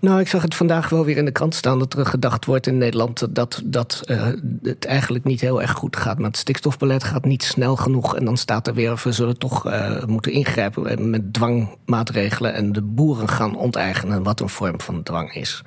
Nou, 0.01 0.21
ik 0.21 0.29
zag 0.29 0.43
het 0.43 0.55
vandaag 0.55 0.89
wel 0.89 1.05
weer 1.05 1.17
in 1.17 1.25
de 1.25 1.31
krant 1.31 1.55
staan 1.55 1.79
dat 1.79 1.95
er 1.95 2.07
gedacht 2.07 2.45
wordt 2.45 2.67
in 2.67 2.79
Nederland 2.79 3.35
dat, 3.35 3.63
dat 3.65 4.03
uh, 4.07 4.29
het 4.63 4.85
eigenlijk 4.85 5.25
niet 5.25 5.41
heel 5.41 5.63
erg 5.63 5.71
goed 5.71 5.97
gaat. 5.97 6.19
Maar 6.19 6.27
het 6.27 6.37
stikstofbeleid 6.37 7.05
gaat 7.05 7.25
niet 7.25 7.43
snel 7.43 7.77
genoeg. 7.77 8.17
En 8.17 8.25
dan 8.25 8.37
staat 8.37 8.67
er 8.67 8.75
weer, 8.75 9.01
we 9.05 9.13
zullen 9.13 9.39
toch 9.39 9.67
uh, 9.67 10.05
moeten 10.05 10.33
ingrijpen 10.33 11.11
met 11.11 11.33
dwangmaatregelen 11.33 12.55
en 12.55 12.73
de 12.73 12.83
boeren 12.83 13.29
gaan 13.29 13.57
onteigenen, 13.57 14.23
wat 14.23 14.41
een 14.41 14.49
vorm 14.49 14.81
van 14.81 15.03
dwang 15.03 15.35
is. 15.35 15.63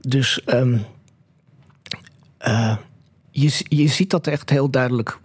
Dus 0.00 0.40
uh, 0.46 0.78
je, 3.30 3.64
je 3.68 3.88
ziet 3.88 4.10
dat 4.10 4.26
echt 4.26 4.50
heel 4.50 4.70
duidelijk 4.70 5.18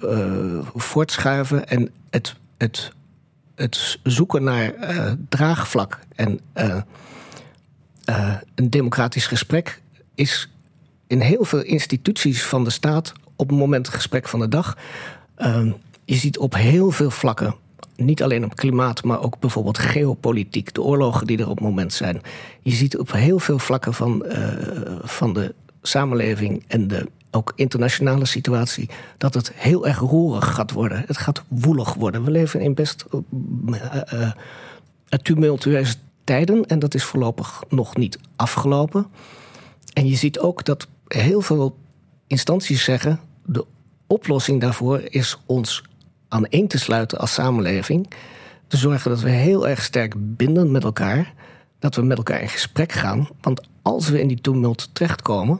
voortschuiven 0.75 1.67
en 1.67 1.89
het, 2.09 2.35
het, 2.57 2.91
het 3.55 3.99
zoeken 4.03 4.43
naar 4.43 4.73
draagvlak 5.29 5.99
en 6.15 6.39
uh, 8.09 8.33
een 8.55 8.69
democratisch 8.69 9.27
gesprek 9.27 9.81
is 10.15 10.49
in 11.07 11.19
heel 11.19 11.43
veel 11.45 11.61
instituties 11.61 12.43
van 12.43 12.63
de 12.63 12.69
staat 12.69 13.13
op 13.35 13.49
het 13.49 13.57
moment 13.57 13.85
het 13.85 13.95
gesprek 13.95 14.27
van 14.27 14.39
de 14.39 14.47
dag. 14.47 14.77
Uh, 15.37 15.71
je 16.05 16.15
ziet 16.15 16.37
op 16.37 16.53
heel 16.53 16.91
veel 16.91 17.11
vlakken, 17.11 17.55
niet 17.95 18.23
alleen 18.23 18.45
op 18.45 18.55
klimaat, 18.55 19.03
maar 19.03 19.21
ook 19.21 19.39
bijvoorbeeld 19.39 19.77
geopolitiek, 19.77 20.73
de 20.73 20.81
oorlogen 20.81 21.27
die 21.27 21.37
er 21.37 21.49
op 21.49 21.55
het 21.55 21.65
moment 21.65 21.93
zijn. 21.93 22.21
Je 22.61 22.71
ziet 22.71 22.97
op 22.97 23.11
heel 23.11 23.39
veel 23.39 23.59
vlakken 23.59 23.93
van, 23.93 24.23
uh, 24.25 24.47
van 25.01 25.33
de 25.33 25.55
samenleving 25.81 26.63
en 26.67 26.87
de 26.87 27.07
ook 27.31 27.53
internationale 27.55 28.25
situatie, 28.25 28.89
dat 29.17 29.33
het 29.33 29.51
heel 29.53 29.87
erg 29.87 29.99
roerig 29.99 30.53
gaat 30.53 30.71
worden. 30.71 31.03
Het 31.07 31.17
gaat 31.17 31.43
woelig 31.47 31.93
worden. 31.93 32.23
We 32.23 32.31
leven 32.31 32.61
in 32.61 32.73
best 32.73 33.05
uh, 33.11 34.31
tumultueuze 35.21 35.95
tijden. 36.27 36.65
En 36.65 36.79
dat 36.79 36.93
is 36.93 37.03
voorlopig 37.03 37.63
nog 37.69 37.95
niet 37.95 38.19
afgelopen. 38.35 39.07
En 39.93 40.07
je 40.07 40.15
ziet 40.15 40.39
ook 40.39 40.65
dat 40.65 40.87
heel 41.07 41.41
veel 41.41 41.77
instanties 42.27 42.83
zeggen: 42.83 43.19
de 43.45 43.65
oplossing 44.07 44.61
daarvoor 44.61 45.01
is 45.09 45.37
ons 45.45 45.83
aan 46.27 46.45
één 46.45 46.67
te 46.67 46.79
sluiten 46.79 47.19
als 47.19 47.33
samenleving. 47.33 48.09
Te 48.67 48.77
zorgen 48.77 49.11
dat 49.11 49.21
we 49.21 49.29
heel 49.29 49.67
erg 49.67 49.83
sterk 49.83 50.13
binden 50.17 50.71
met 50.71 50.83
elkaar. 50.83 51.33
Dat 51.79 51.95
we 51.95 52.01
met 52.01 52.17
elkaar 52.17 52.41
in 52.41 52.49
gesprek 52.49 52.91
gaan. 52.91 53.27
Want 53.41 53.61
als 53.81 54.09
we 54.09 54.21
in 54.21 54.27
die 54.27 54.41
tumult 54.41 54.89
terechtkomen, 54.93 55.59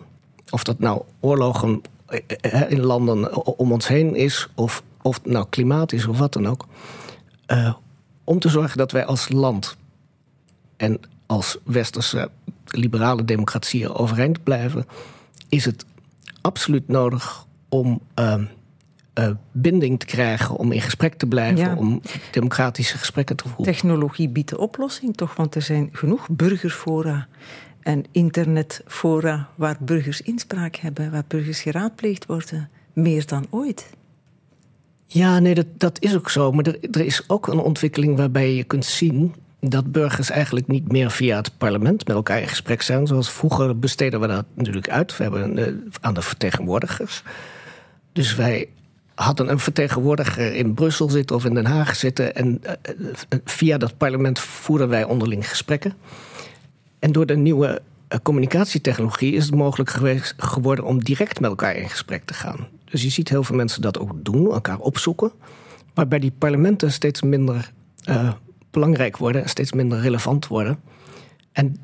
of 0.50 0.64
dat 0.64 0.80
nou 0.80 1.02
oorlogen 1.20 1.82
eh, 2.08 2.72
in 2.72 2.82
landen 2.82 3.46
om 3.58 3.72
ons 3.72 3.88
heen 3.88 4.16
is, 4.16 4.48
of, 4.56 4.84
of 5.02 5.20
nou 5.24 5.46
klimaat 5.50 5.92
is 5.92 6.08
of 6.08 6.18
wat 6.18 6.34
dan 6.34 6.48
ook. 6.48 6.66
Uh, 7.48 7.74
om 8.24 8.40
te 8.40 8.50
zorgen 8.50 8.78
dat 8.78 8.92
wij 8.92 9.06
als 9.06 9.30
land 9.30 9.78
en 10.78 11.00
als 11.26 11.58
westerse 11.64 12.30
liberale 12.66 13.26
democratieën 13.26 13.94
overeind 13.94 14.44
blijven, 14.44 14.86
is 15.50 15.66
het 15.66 15.86
absoluut 16.42 16.88
nodig 16.88 17.46
om 17.70 18.02
uh, 18.20 18.36
uh, 19.20 19.30
binding 19.52 20.00
te 20.00 20.06
krijgen, 20.06 20.56
om 20.56 20.72
in 20.72 20.82
gesprek 20.82 21.14
te 21.14 21.26
blijven, 21.26 21.78
om 21.78 22.02
democratische 22.32 22.98
gesprekken 22.98 23.36
te 23.36 23.44
voeren. 23.48 23.74
Technologie 23.74 24.30
biedt 24.30 24.50
de 24.50 24.58
oplossing 24.58 25.16
toch, 25.16 25.36
want 25.36 25.56
er 25.56 25.62
zijn 25.62 25.90
genoeg 25.92 26.30
burgerfora 26.30 27.28
en 27.82 28.06
internetfora 28.12 29.50
waar 29.56 29.78
burgers 29.80 30.22
inspraak 30.22 30.76
hebben, 30.76 31.12
waar 31.12 31.24
burgers 31.28 31.62
geraadpleegd 31.62 32.26
worden, 32.26 32.70
meer 32.94 33.26
dan 33.26 33.46
ooit. 33.50 33.90
Ja, 35.06 35.40
nee, 35.40 35.56
dat, 35.56 35.68
dat 35.78 36.02
is 36.02 36.16
ook 36.16 36.30
zo. 36.30 36.52
Maar 36.52 36.66
er, 36.66 36.78
er 36.92 37.06
is 37.06 37.24
ook 37.28 37.48
een 37.48 37.60
ontwikkeling 37.60 38.18
waarbij 38.18 38.54
je 38.56 38.64
kunt 38.64 38.86
zien 38.86 39.34
dat 39.60 39.92
burgers 39.92 40.30
eigenlijk 40.30 40.68
niet 40.68 40.92
meer 40.92 41.12
via 41.12 41.36
het 41.36 41.58
parlement 41.58 42.08
met 42.08 42.16
elkaar 42.16 42.42
in 42.42 42.48
gesprek 42.48 42.82
zijn. 42.82 43.08
Zoals 43.08 43.32
vroeger 43.32 43.80
besteden 43.80 44.20
we 44.20 44.28
dat 44.28 44.46
natuurlijk 44.54 44.90
uit. 44.90 45.18
We 45.18 45.24
hebben 45.24 45.60
uh, 45.60 45.68
aan 46.02 46.14
de 46.14 46.22
vertegenwoordigers. 46.22 47.24
Dus 48.14 48.36
wij 48.36 48.70
hadden 49.16 49.50
een 49.50 49.60
vertegenwoordiger 49.60 50.56
in 50.56 50.74
Brussel 50.74 51.10
zitten 51.10 51.36
of 51.36 51.46
in 51.46 51.54
Den 51.54 51.66
Haag 51.66 51.96
zitten. 51.96 52.36
En 52.36 52.62
uh, 52.64 53.40
via 53.44 53.78
dat 53.78 53.98
parlement 53.98 54.40
voerden 54.40 54.90
wij 54.90 55.04
onderling 55.04 55.50
gesprekken. 55.50 55.94
En 57.00 57.12
door 57.12 57.26
de 57.26 57.38
nieuwe 57.38 57.82
communicatietechnologie 58.24 59.34
is 59.34 59.46
het 59.46 59.56
mogelijk 59.56 59.90
geworden 60.38 60.86
om 60.86 61.04
direct 61.04 61.40
met 61.40 61.50
elkaar 61.50 61.76
in 61.76 61.90
gesprek 61.90 62.24
te 62.26 62.34
gaan. 62.34 62.68
Dus 62.86 63.02
je 63.02 63.10
ziet 63.10 63.30
heel 63.30 63.44
veel 63.44 63.56
mensen 63.56 63.82
dat 63.82 64.00
ook 64.00 64.12
doen, 64.26 64.52
elkaar 64.52 64.78
opzoeken. 64.78 65.32
Maar 65.94 66.08
bij 66.08 66.20
die 66.20 66.34
parlementen 66.38 66.92
steeds 66.92 67.22
minder 67.22 67.72
uh, 68.10 68.32
belangrijk 68.80 69.18
worden 69.18 69.44
en 69.44 69.50
steeds 69.50 69.72
minder 69.72 70.00
relevant 70.00 70.48
worden. 70.48 70.80
En 71.52 71.78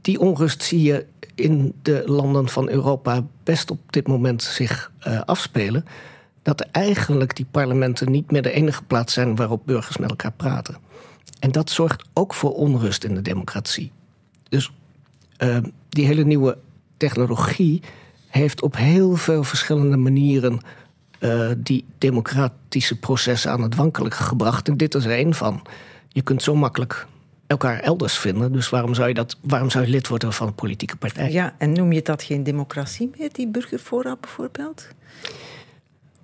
die 0.00 0.20
onrust 0.20 0.62
zie 0.62 0.82
je 0.82 1.06
in 1.34 1.74
de 1.82 2.02
landen 2.06 2.48
van 2.48 2.68
Europa 2.68 3.24
best 3.42 3.70
op 3.70 3.92
dit 3.92 4.06
moment 4.06 4.42
zich 4.42 4.92
uh, 5.06 5.20
afspelen. 5.20 5.84
Dat 6.42 6.60
eigenlijk 6.60 7.36
die 7.36 7.46
parlementen 7.50 8.10
niet 8.10 8.30
meer 8.30 8.42
de 8.42 8.52
enige 8.52 8.82
plaats 8.82 9.12
zijn 9.12 9.36
waarop 9.36 9.62
burgers 9.64 9.96
met 9.96 10.10
elkaar 10.10 10.32
praten. 10.32 10.76
En 11.38 11.52
dat 11.52 11.70
zorgt 11.70 12.04
ook 12.12 12.34
voor 12.34 12.54
onrust 12.54 13.04
in 13.04 13.14
de 13.14 13.22
democratie. 13.22 13.92
Dus 14.48 14.72
uh, 15.38 15.56
die 15.88 16.06
hele 16.06 16.24
nieuwe 16.24 16.58
technologie 16.96 17.82
heeft 18.28 18.62
op 18.62 18.76
heel 18.76 19.16
veel 19.16 19.44
verschillende 19.44 19.96
manieren 19.96 20.60
uh, 21.20 21.50
die 21.56 21.84
democratische 21.98 22.98
processen 22.98 23.50
aan 23.50 23.62
het 23.62 23.74
wankelen 23.74 24.12
gebracht. 24.12 24.68
En 24.68 24.76
dit 24.76 24.94
is 24.94 25.04
er 25.04 25.18
een 25.18 25.34
van 25.34 25.62
je 26.16 26.22
kunt 26.22 26.42
zo 26.42 26.54
makkelijk 26.54 27.06
elkaar 27.46 27.80
elders 27.80 28.18
vinden. 28.18 28.52
Dus 28.52 28.68
waarom 28.68 28.94
zou 28.94 29.08
je, 29.08 29.14
dat, 29.14 29.36
waarom 29.42 29.70
zou 29.70 29.84
je 29.84 29.90
lid 29.90 30.08
worden 30.08 30.32
van 30.32 30.46
een 30.46 30.54
politieke 30.54 30.96
partij? 30.96 31.32
Ja, 31.32 31.54
en 31.58 31.72
noem 31.72 31.92
je 31.92 32.02
dat 32.02 32.22
geen 32.22 32.42
democratie 32.42 33.10
meer, 33.16 33.28
die 33.32 33.48
burgerfora 33.48 34.16
bijvoorbeeld? 34.20 34.88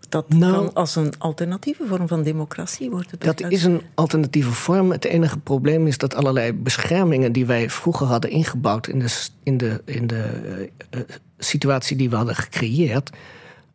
Dat 0.09 0.28
nou, 0.28 0.52
kan 0.52 0.74
als 0.74 0.96
een 0.96 1.12
alternatieve 1.18 1.87
vorm 1.87 2.09
van 2.09 2.22
democratie 2.22 2.90
worden. 2.90 3.11
Dat 3.18 3.40
is 3.40 3.64
een 3.64 3.83
alternatieve 3.94 4.52
vorm. 4.52 4.90
Het 4.90 5.05
enige 5.05 5.38
probleem 5.38 5.87
is 5.87 5.98
dat 5.98 6.14
allerlei 6.14 6.52
beschermingen 6.52 7.33
die 7.33 7.46
wij 7.46 7.70
vroeger 7.70 8.07
hadden 8.07 8.31
ingebouwd 8.31 8.87
in 8.87 8.98
de, 8.98 9.28
in 9.42 9.57
de, 9.57 9.83
in 9.85 10.07
de 10.07 10.68
uh, 10.90 11.00
situatie 11.38 11.96
die 11.96 12.11
we 12.11 12.16
hadden 12.16 12.35
gecreëerd, 12.35 13.11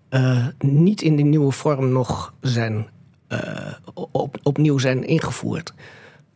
uh, 0.10 0.48
niet 0.60 1.02
in 1.02 1.16
die 1.16 1.26
nieuwe 1.26 1.52
vorm 1.52 1.92
nog 1.92 2.34
zijn, 2.42 2.88
uh, 3.30 3.74
op, 3.94 4.38
opnieuw 4.44 4.78
zijn 4.78 5.04
ingevoerd. 5.04 5.74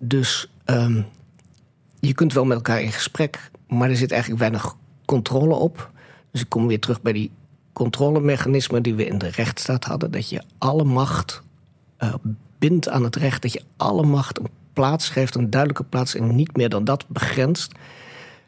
Dus 0.03 0.51
um, 0.65 1.05
je 1.99 2.13
kunt 2.13 2.33
wel 2.33 2.45
met 2.45 2.57
elkaar 2.57 2.81
in 2.81 2.91
gesprek, 2.91 3.51
maar 3.67 3.89
er 3.89 3.95
zit 3.97 4.11
eigenlijk 4.11 4.41
weinig 4.41 4.75
controle 5.05 5.55
op. 5.55 5.91
Dus 6.31 6.41
ik 6.41 6.49
kom 6.49 6.67
weer 6.67 6.79
terug 6.79 7.01
bij 7.01 7.13
die 7.13 7.31
controlemechanismen 7.73 8.83
die 8.83 8.95
we 8.95 9.05
in 9.05 9.17
de 9.17 9.29
rechtsstaat 9.29 9.83
hadden. 9.83 10.11
Dat 10.11 10.29
je 10.29 10.41
alle 10.57 10.83
macht 10.83 11.41
uh, 11.99 12.13
bindt 12.59 12.89
aan 12.89 13.03
het 13.03 13.15
recht. 13.15 13.41
Dat 13.41 13.53
je 13.53 13.61
alle 13.77 14.03
macht 14.03 14.39
een 14.39 14.49
plaats 14.73 15.09
geeft, 15.09 15.35
een 15.35 15.49
duidelijke 15.49 15.83
plaats 15.83 16.15
en 16.15 16.35
niet 16.35 16.55
meer 16.55 16.69
dan 16.69 16.83
dat 16.83 17.05
begrenst. 17.07 17.71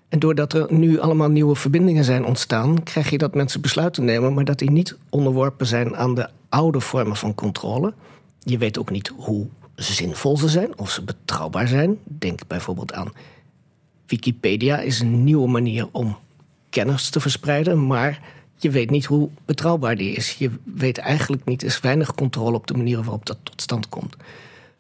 En 0.10 0.20
doordat 0.20 0.54
er 0.54 0.74
nu 0.74 1.00
allemaal 1.00 1.30
nieuwe 1.30 1.56
verbindingen 1.56 2.04
zijn 2.04 2.26
ontstaan, 2.26 2.84
krijg 2.84 3.10
je 3.10 3.18
dat 3.18 3.36
mensen 3.36 3.62
besluiten 3.62 4.06
nemen, 4.06 4.34
maar 4.34 4.44
dat 4.44 4.60
die 4.60 4.72
niet 4.72 4.98
onderworpen 5.10 5.68
zijn 5.68 5.96
aan 5.96 6.16
de 6.16 6.30
oude 6.50 6.80
vormen 6.80 7.16
van 7.16 7.36
controle. 7.36 7.94
Je 8.40 8.58
weet 8.58 8.80
ook 8.80 8.90
niet 8.90 9.14
hoe 9.16 9.48
zinvol 9.76 10.38
ze 10.38 10.50
zijn, 10.50 10.78
of 10.78 10.92
ze 10.92 11.04
betrouwbaar 11.04 11.68
zijn. 11.68 11.98
Denk 12.04 12.48
bijvoorbeeld 12.48 12.94
aan 12.94 13.12
Wikipedia 14.06 14.80
is 14.80 15.00
een 15.00 15.24
nieuwe 15.24 15.48
manier 15.48 15.88
om 15.92 16.18
kennis 16.70 17.10
te 17.10 17.20
verspreiden, 17.20 17.88
maar 17.88 18.20
je 18.56 18.70
weet 18.70 18.90
niet 18.90 19.06
hoe 19.06 19.30
betrouwbaar 19.46 19.96
die 19.96 20.12
is. 20.12 20.34
Je 20.34 20.52
weet 20.64 20.98
eigenlijk 20.98 21.46
niet, 21.46 21.62
er 21.62 21.68
is 21.68 21.80
weinig 21.80 22.16
controle 22.16 22.56
op 22.56 22.68
de 22.68 22.74
manier 22.74 22.98
waarop 22.98 23.26
dat 23.26 23.38
tot 23.44 23.62
stand 23.62 23.90
komt. 23.90 24.16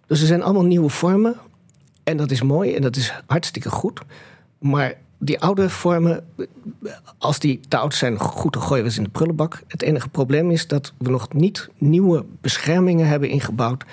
Dus 0.07 0.21
er 0.21 0.27
zijn 0.27 0.43
allemaal 0.43 0.65
nieuwe 0.65 0.89
vormen 0.89 1.35
en 2.03 2.17
dat 2.17 2.31
is 2.31 2.41
mooi 2.41 2.75
en 2.75 2.81
dat 2.81 2.95
is 2.95 3.13
hartstikke 3.25 3.69
goed. 3.69 4.01
Maar 4.59 4.97
die 5.17 5.39
oude 5.39 5.69
vormen, 5.69 6.25
als 7.17 7.39
die 7.39 7.59
te 7.67 7.77
oud 7.77 7.95
zijn, 7.95 8.19
goed, 8.19 8.53
dan 8.53 8.61
gooien 8.61 8.83
we 8.83 8.91
ze 8.91 8.97
in 8.97 9.03
de 9.03 9.09
prullenbak. 9.09 9.63
Het 9.67 9.81
enige 9.81 10.09
probleem 10.09 10.51
is 10.51 10.67
dat 10.67 10.93
we 10.97 11.09
nog 11.09 11.33
niet 11.33 11.69
nieuwe 11.77 12.25
beschermingen 12.41 13.07
hebben 13.07 13.29
ingebouwd 13.29 13.83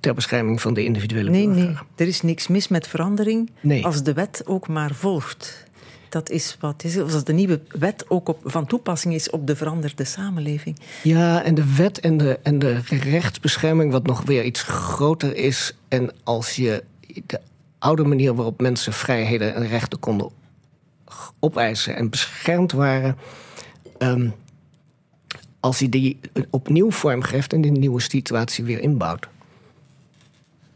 ter 0.00 0.14
bescherming 0.14 0.60
van 0.60 0.74
de 0.74 0.84
individuele 0.84 1.30
nee, 1.30 1.46
burger. 1.46 1.64
Nee, 1.64 1.76
er 1.96 2.06
is 2.06 2.22
niks 2.22 2.48
mis 2.48 2.68
met 2.68 2.86
verandering 2.86 3.50
nee. 3.60 3.84
als 3.84 4.02
de 4.02 4.12
wet 4.12 4.42
ook 4.46 4.68
maar 4.68 4.94
volgt. 4.94 5.64
Dat 6.08 6.30
is 6.30 6.56
wat 6.60 6.84
is, 6.84 6.98
als 6.98 7.24
de 7.24 7.32
nieuwe 7.32 7.60
wet 7.68 8.04
ook 8.08 8.28
op, 8.28 8.40
van 8.44 8.66
toepassing 8.66 9.14
is 9.14 9.30
op 9.30 9.46
de 9.46 9.56
veranderde 9.56 10.04
samenleving. 10.04 10.78
Ja, 11.02 11.42
en 11.42 11.54
de 11.54 11.74
wet 11.74 12.00
en 12.00 12.16
de, 12.16 12.38
en 12.42 12.58
de 12.58 12.80
rechtsbescherming, 12.88 13.92
wat 13.92 14.06
nog 14.06 14.22
weer 14.22 14.44
iets 14.44 14.62
groter 14.62 15.36
is. 15.36 15.76
En 15.88 16.12
als 16.22 16.56
je 16.56 16.84
de 17.26 17.40
oude 17.78 18.04
manier 18.04 18.34
waarop 18.34 18.60
mensen 18.60 18.92
vrijheden 18.92 19.54
en 19.54 19.66
rechten 19.66 19.98
konden 19.98 20.30
opeisen 21.40 21.96
en 21.96 22.10
beschermd 22.10 22.72
waren. 22.72 23.16
Ehm, 23.98 24.28
als 25.60 25.78
je 25.78 25.88
die 25.88 26.20
opnieuw 26.50 26.90
vormgeeft 26.90 27.52
en 27.52 27.60
die 27.60 27.70
nieuwe 27.70 28.00
situatie 28.00 28.64
weer 28.64 28.80
inbouwt. 28.80 29.28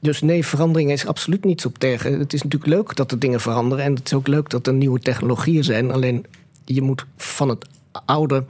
Dus 0.00 0.20
nee, 0.20 0.46
verandering 0.46 0.90
is 0.90 1.06
absoluut 1.06 1.44
niets 1.44 1.66
op 1.66 1.78
tegen. 1.78 2.18
Het 2.18 2.32
is 2.32 2.42
natuurlijk 2.42 2.72
leuk 2.72 2.96
dat 2.96 3.10
er 3.10 3.18
dingen 3.18 3.40
veranderen. 3.40 3.84
En 3.84 3.94
het 3.94 4.06
is 4.06 4.14
ook 4.14 4.26
leuk 4.26 4.50
dat 4.50 4.66
er 4.66 4.72
nieuwe 4.72 4.98
technologieën 4.98 5.64
zijn. 5.64 5.90
Alleen 5.90 6.26
je 6.64 6.82
moet 6.82 7.06
van 7.16 7.48
het 7.48 7.66
oude. 8.04 8.44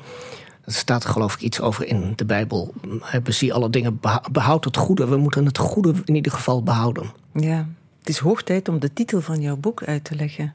Er 0.64 0.72
staat 0.72 1.04
geloof 1.04 1.34
ik 1.34 1.40
iets 1.40 1.60
over 1.60 1.86
in 1.86 2.12
de 2.16 2.24
Bijbel. 2.24 2.74
Bezie 3.22 3.54
alle 3.54 3.70
dingen, 3.70 4.00
behoud 4.32 4.64
het 4.64 4.76
goede. 4.76 5.06
We 5.06 5.16
moeten 5.16 5.46
het 5.46 5.58
goede 5.58 5.94
in 6.04 6.14
ieder 6.14 6.32
geval 6.32 6.62
behouden. 6.62 7.10
Ja, 7.32 7.68
het 7.98 8.08
is 8.08 8.18
hoog 8.18 8.42
tijd 8.42 8.68
om 8.68 8.78
de 8.78 8.92
titel 8.92 9.20
van 9.20 9.40
jouw 9.40 9.56
boek 9.56 9.84
uit 9.84 10.04
te 10.04 10.14
leggen. 10.14 10.54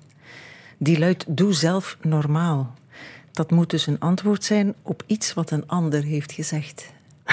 Die 0.78 1.00
luidt 1.00 1.26
Doe 1.28 1.54
zelf 1.54 1.98
normaal. 2.02 2.76
Dat 3.32 3.52
moet 3.52 3.70
dus 3.70 3.88
een 3.88 4.00
antwoord 4.00 4.44
zijn 4.44 4.74
op 4.82 5.04
iets 5.08 5.34
wat 5.34 5.52
een 5.52 5.68
ander 5.68 6.04
heeft 6.04 6.32
gezegd. 6.32 6.92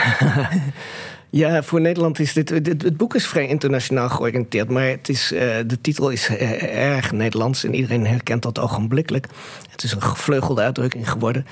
Ja, 1.30 1.62
voor 1.62 1.80
Nederland 1.80 2.18
is 2.18 2.32
dit. 2.32 2.48
Het, 2.48 2.96
boek 2.96 3.14
is 3.14 3.26
vrij 3.26 3.48
internationaal 3.48 4.08
georiënteerd, 4.08 4.70
maar 4.70 4.86
het 4.86 5.08
is, 5.08 5.32
uh, 5.32 5.40
de 5.66 5.80
titel 5.80 6.10
is 6.10 6.28
uh, 6.28 6.62
erg 6.92 7.12
Nederlands 7.12 7.64
en 7.64 7.74
iedereen 7.74 8.06
herkent 8.06 8.42
dat 8.42 8.58
ogenblikkelijk. 8.58 9.26
Het 9.70 9.82
is 9.82 9.92
een 9.92 10.02
gevleugelde 10.02 10.62
uitdrukking 10.62 11.10
geworden. 11.10 11.46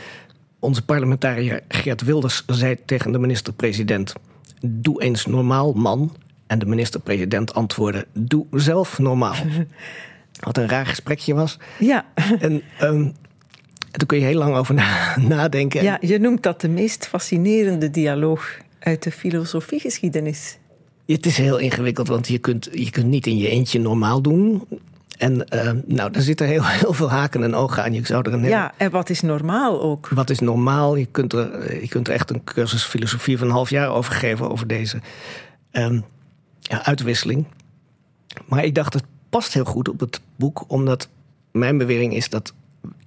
Onze 0.59 0.85
parlementariër 0.85 1.61
Geert 1.69 2.03
Wilders 2.03 2.45
zei 2.47 2.77
tegen 2.85 3.12
de 3.12 3.19
minister-president: 3.19 4.12
Doe 4.61 5.03
eens 5.03 5.27
normaal, 5.27 5.73
man. 5.73 6.17
En 6.47 6.59
de 6.59 6.67
minister-president 6.67 7.55
antwoordde: 7.55 8.07
Doe 8.12 8.47
zelf 8.51 8.99
normaal. 8.99 9.35
Wat 10.47 10.57
een 10.57 10.69
raar 10.69 10.87
gesprekje 10.87 11.35
was. 11.35 11.59
Ja. 11.79 12.05
En 12.39 12.62
um, 12.83 13.15
daar 13.91 14.07
kun 14.07 14.19
je 14.19 14.25
heel 14.25 14.39
lang 14.39 14.55
over 14.55 14.75
nadenken. 15.29 15.83
Ja, 15.83 15.99
je 16.01 16.19
noemt 16.19 16.43
dat 16.43 16.61
de 16.61 16.69
meest 16.69 17.07
fascinerende 17.07 17.91
dialoog 17.91 18.65
uit 18.79 19.03
de 19.03 19.11
filosofiegeschiedenis. 19.11 20.59
Het 21.07 21.27
is 21.27 21.37
heel 21.37 21.59
ingewikkeld, 21.59 22.09
want 22.09 22.29
je 22.29 22.39
kunt, 22.39 22.69
je 22.73 22.91
kunt 22.91 23.07
niet 23.07 23.27
in 23.27 23.37
je 23.37 23.49
eentje 23.49 23.81
normaal 23.81 24.23
doen. 24.23 24.62
En 25.19 25.47
uh, 25.55 25.71
nou, 25.87 26.11
daar 26.11 26.23
zitten 26.23 26.47
heel, 26.47 26.65
heel 26.65 26.93
veel 26.93 27.11
haken 27.11 27.43
en 27.43 27.55
ogen 27.55 27.83
aan. 27.83 27.93
Je 27.93 28.07
zou 28.07 28.23
er 28.23 28.33
een 28.33 28.45
Ja, 28.45 28.73
en 28.77 28.91
wat 28.91 29.11
is 29.11 29.21
normaal 29.21 29.83
ook? 29.83 30.09
Wat 30.09 30.31
is 30.31 30.41
normaal? 30.41 30.97
Je 30.97 31.07
kunt, 31.07 31.33
er, 31.33 31.81
je 31.81 31.89
kunt 31.89 32.09
er 32.09 32.15
echt 32.15 32.31
een 32.31 32.45
cursus 32.45 32.85
filosofie 32.85 33.39
van 33.39 33.47
een 33.47 33.53
half 33.53 33.71
jaar 33.71 33.89
over 33.89 34.12
geven, 34.12 34.51
over 34.51 34.67
deze 34.67 35.01
um, 35.73 36.05
ja, 36.61 36.85
uitwisseling. 36.85 37.47
Maar 38.47 38.65
ik 38.65 38.75
dacht, 38.75 38.95
het 38.95 39.05
past 39.31 39.53
heel 39.53 39.65
goed 39.65 39.89
op 39.89 40.01
het 40.01 40.21
boek, 40.37 40.65
omdat 40.69 41.09
mijn 41.53 41.79
bewering 41.79 42.15
is 42.15 42.29
dat 42.29 42.53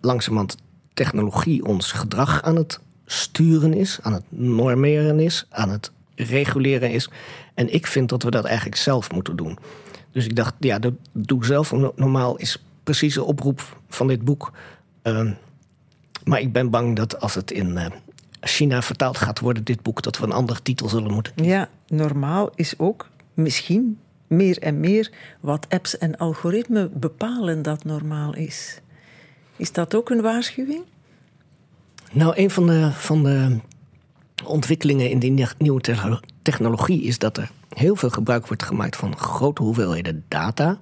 langzamerhand 0.01 0.57
technologie 0.93 1.65
ons 1.65 1.91
gedrag 1.91 2.41
aan 2.41 2.55
het 2.55 2.79
sturen 3.11 3.73
is, 3.73 3.99
aan 4.01 4.13
het 4.13 4.23
normeren 4.29 5.19
is, 5.19 5.45
aan 5.49 5.69
het 5.69 5.91
reguleren 6.15 6.91
is. 6.91 7.09
En 7.53 7.73
ik 7.73 7.87
vind 7.87 8.09
dat 8.09 8.23
we 8.23 8.31
dat 8.31 8.45
eigenlijk 8.45 8.77
zelf 8.77 9.11
moeten 9.11 9.35
doen. 9.35 9.57
Dus 10.11 10.25
ik 10.25 10.35
dacht, 10.35 10.53
ja, 10.59 10.79
dat 10.79 10.93
doe 11.11 11.45
zelf 11.45 11.71
normaal 11.95 12.37
is 12.37 12.63
precies 12.83 13.13
de 13.13 13.23
oproep 13.23 13.77
van 13.87 14.07
dit 14.07 14.23
boek. 14.23 14.51
Uh, 15.03 15.31
maar 16.23 16.39
ik 16.39 16.53
ben 16.53 16.69
bang 16.69 16.95
dat 16.95 17.21
als 17.21 17.35
het 17.35 17.51
in 17.51 17.69
uh, 17.69 17.85
China 18.41 18.81
vertaald 18.81 19.17
gaat 19.17 19.39
worden, 19.39 19.63
dit 19.63 19.81
boek, 19.81 20.01
dat 20.01 20.17
we 20.17 20.25
een 20.25 20.31
andere 20.31 20.61
titel 20.61 20.89
zullen 20.89 21.13
moeten. 21.13 21.33
Ja, 21.43 21.69
normaal 21.87 22.49
is 22.55 22.73
ook 22.77 23.09
misschien 23.33 23.99
meer 24.27 24.57
en 24.57 24.79
meer 24.79 25.11
wat 25.39 25.65
apps 25.69 25.97
en 25.97 26.17
algoritmen 26.17 26.91
bepalen 26.99 27.61
dat 27.61 27.83
normaal 27.83 28.35
is. 28.35 28.81
Is 29.55 29.71
dat 29.71 29.95
ook 29.95 30.09
een 30.09 30.21
waarschuwing? 30.21 30.83
Nou, 32.11 32.33
een 32.35 32.49
van 32.49 32.67
de, 32.67 32.91
van 32.91 33.23
de 33.23 33.57
ontwikkelingen 34.43 35.09
in 35.09 35.19
die 35.19 35.47
nieuwe 35.57 35.81
technologie 36.41 37.03
is 37.03 37.19
dat 37.19 37.37
er 37.37 37.51
heel 37.73 37.95
veel 37.95 38.09
gebruik 38.09 38.47
wordt 38.47 38.63
gemaakt 38.63 38.95
van 38.95 39.17
grote 39.17 39.61
hoeveelheden 39.61 40.23
data. 40.27 40.79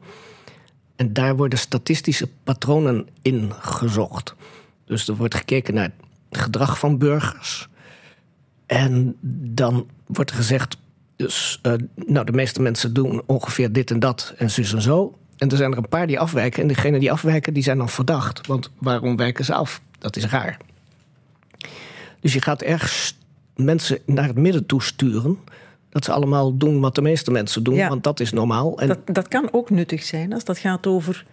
En 0.96 1.14
daar 1.14 1.36
worden 1.36 1.60
statistische 1.60 2.30
patronen 2.44 3.08
in 3.22 3.52
gezocht. 3.60 4.36
Dus 4.86 5.08
er 5.08 5.16
wordt 5.16 5.36
gekeken 5.36 5.74
naar 5.74 5.92
het 6.30 6.42
gedrag 6.42 6.80
van 6.80 6.98
burgers. 6.98 7.68
En 8.66 9.16
dan 9.54 9.88
wordt 10.06 10.32
gezegd, 10.32 10.78
dus, 11.16 11.60
uh, 11.64 11.74
nou, 11.96 12.26
de 12.26 12.32
meeste 12.32 12.62
mensen 12.62 12.94
doen 12.94 13.22
ongeveer 13.26 13.72
dit 13.72 13.92
en 13.92 14.00
dat 14.00 14.34
en 14.38 14.52
zus 14.52 14.74
en 14.74 14.82
zo. 14.82 15.18
En 15.38 15.50
er 15.50 15.58
zijn 15.58 15.72
er 15.72 15.78
een 15.78 15.90
paar 15.90 16.08
die 16.08 16.20
afwijken. 16.20 16.62
En 16.62 16.68
degenen 16.68 17.00
die 17.00 17.12
afwijken, 17.12 17.54
die 17.54 17.64
zijn 17.64 17.78
dan 17.78 17.90
verdacht. 17.90 18.48
Want 18.48 18.72
waarom 18.78 19.16
wijken 19.16 19.46
ze 19.46 19.54
af? 19.54 19.82
Dat 20.00 20.16
is 20.16 20.26
raar. 20.26 20.58
Dus 22.20 22.34
je 22.34 22.42
gaat 22.42 22.62
ergens 22.62 23.18
mensen 23.56 24.00
naar 24.06 24.28
het 24.28 24.38
midden 24.38 24.66
toe 24.66 24.84
sturen. 24.84 25.38
Dat 25.90 26.06
ze 26.06 26.12
allemaal 26.12 26.58
doen 26.58 26.80
wat 26.80 26.96
de 26.96 27.02
meeste 27.02 27.32
mensen 27.32 27.64
doen, 27.64 27.88
want 27.88 28.04
dat 28.04 28.20
is 28.20 28.32
normaal. 28.32 28.80
En 28.80 28.88
dat, 28.88 29.00
dat 29.06 29.28
kan 29.28 29.50
ook 29.52 29.70
nuttig 29.70 30.04
zijn 30.04 30.34
als 30.34 30.44
dat 30.44 30.58
gaat 30.58 30.88
over 30.88 31.26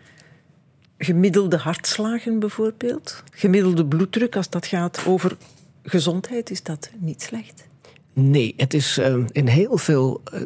gemiddelde 0.99 1.57
hartslagen 1.57 2.39
bijvoorbeeld. 2.39 3.23
Gemiddelde 3.31 3.87
bloeddruk, 3.87 4.37
als 4.37 4.51
dat 4.51 4.67
gaat 4.67 5.05
over 5.07 5.37
gezondheid, 5.83 6.51
is 6.51 6.63
dat 6.63 6.91
niet 6.99 7.23
slecht. 7.23 7.67
Nee, 8.13 8.55
het 8.57 8.75
is 8.75 8.99
uh, 8.99 9.25
in 9.33 9.47
heel 9.47 9.77
veel. 9.79 10.23
Uh, 10.35 10.41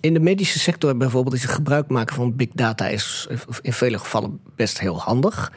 in 0.00 0.14
de 0.14 0.20
medische 0.20 0.58
sector 0.58 0.96
bijvoorbeeld 0.96 1.34
is 1.34 1.42
het 1.42 1.50
gebruik 1.50 1.88
maken 1.88 2.14
van 2.14 2.36
big 2.36 2.48
data 2.52 2.88
is 2.88 3.28
in 3.62 3.72
vele 3.72 3.98
gevallen 3.98 4.40
best 4.56 4.80
heel 4.80 5.00
handig. 5.00 5.52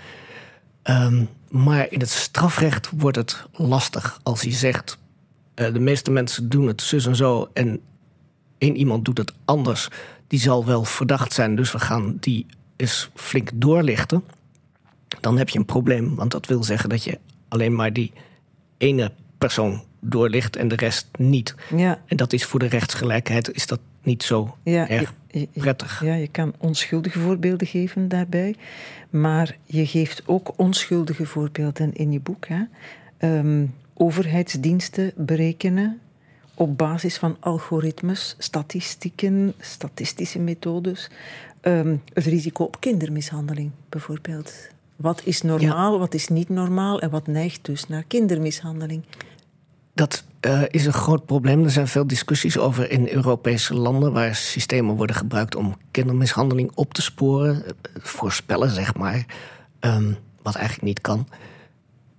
Um, 0.83 1.29
maar 1.49 1.91
in 1.91 1.99
het 1.99 2.09
strafrecht 2.09 2.89
wordt 2.97 3.17
het 3.17 3.45
lastig 3.51 4.19
als 4.23 4.41
hij 4.41 4.51
zegt: 4.51 4.97
uh, 5.55 5.73
de 5.73 5.79
meeste 5.79 6.11
mensen 6.11 6.49
doen 6.49 6.67
het 6.67 6.81
zus 6.81 7.05
en 7.05 7.15
zo 7.15 7.49
en 7.53 7.81
één 8.57 8.75
iemand 8.75 9.05
doet 9.05 9.17
het 9.17 9.33
anders. 9.45 9.87
Die 10.27 10.39
zal 10.39 10.65
wel 10.65 10.83
verdacht 10.83 11.33
zijn, 11.33 11.55
dus 11.55 11.71
we 11.71 11.79
gaan 11.79 12.17
die 12.19 12.45
eens 12.75 13.09
flink 13.15 13.49
doorlichten. 13.53 14.23
Dan 15.19 15.37
heb 15.37 15.49
je 15.49 15.59
een 15.59 15.65
probleem, 15.65 16.15
want 16.15 16.31
dat 16.31 16.45
wil 16.45 16.63
zeggen 16.63 16.89
dat 16.89 17.03
je 17.03 17.19
alleen 17.47 17.75
maar 17.75 17.93
die 17.93 18.11
ene 18.77 19.11
persoon 19.37 19.83
doorlicht 19.99 20.55
en 20.55 20.67
de 20.67 20.75
rest 20.75 21.07
niet. 21.17 21.55
Ja. 21.75 22.01
En 22.05 22.17
dat 22.17 22.33
is 22.33 22.45
voor 22.45 22.59
de 22.59 22.67
rechtsgelijkheid 22.67 23.53
is 23.53 23.67
dat 23.67 23.79
niet 24.03 24.23
zo 24.23 24.55
ja, 24.63 24.89
erg 24.89 25.13
prettig. 25.53 26.03
Ja, 26.03 26.13
je 26.13 26.27
kan 26.27 26.53
onschuldige 26.57 27.19
voorbeelden 27.19 27.67
geven 27.67 28.07
daarbij. 28.07 28.55
Maar 29.09 29.57
je 29.65 29.85
geeft 29.85 30.23
ook 30.25 30.53
onschuldige 30.55 31.25
voorbeelden 31.25 31.93
in 31.93 32.11
je 32.11 32.19
boek. 32.19 32.47
Hè? 32.47 32.63
Ehm, 33.17 33.65
overheidsdiensten 33.93 35.11
berekenen 35.15 35.99
op 36.53 36.77
basis 36.77 37.17
van 37.17 37.37
algoritmes, 37.39 38.35
statistieken, 38.37 39.53
statistische 39.59 40.39
methodes, 40.39 41.09
ehm, 41.61 41.95
het 42.13 42.25
risico 42.25 42.63
op 42.63 42.79
kindermishandeling 42.79 43.71
bijvoorbeeld. 43.89 44.53
Wat 44.95 45.21
is 45.25 45.41
normaal, 45.41 45.99
wat 45.99 46.13
is 46.13 46.27
niet 46.27 46.49
normaal 46.49 47.01
en 47.01 47.09
wat 47.09 47.27
neigt 47.27 47.65
dus 47.65 47.87
naar 47.87 48.03
kindermishandeling? 48.03 49.03
Dat 49.93 50.23
uh, 50.41 50.61
is 50.67 50.85
een 50.85 50.93
groot 50.93 51.25
probleem. 51.25 51.63
Er 51.63 51.71
zijn 51.71 51.87
veel 51.87 52.07
discussies 52.07 52.57
over 52.57 52.91
in 52.91 53.07
Europese 53.07 53.73
landen 53.73 54.13
waar 54.13 54.35
systemen 54.35 54.95
worden 54.95 55.15
gebruikt 55.15 55.55
om 55.55 55.77
kindermishandeling 55.91 56.71
op 56.75 56.93
te 56.93 57.01
sporen, 57.01 57.65
eh, 57.65 57.71
voorspellen 58.01 58.69
zeg 58.69 58.95
maar, 58.95 59.25
um, 59.79 60.17
wat 60.41 60.55
eigenlijk 60.55 60.85
niet 60.85 61.01
kan. 61.01 61.27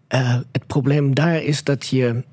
Uh, 0.09 0.39
het 0.53 0.67
probleem 0.67 1.15
daar 1.15 1.43
is 1.43 1.65
dat 1.65 1.87
je 1.87 2.25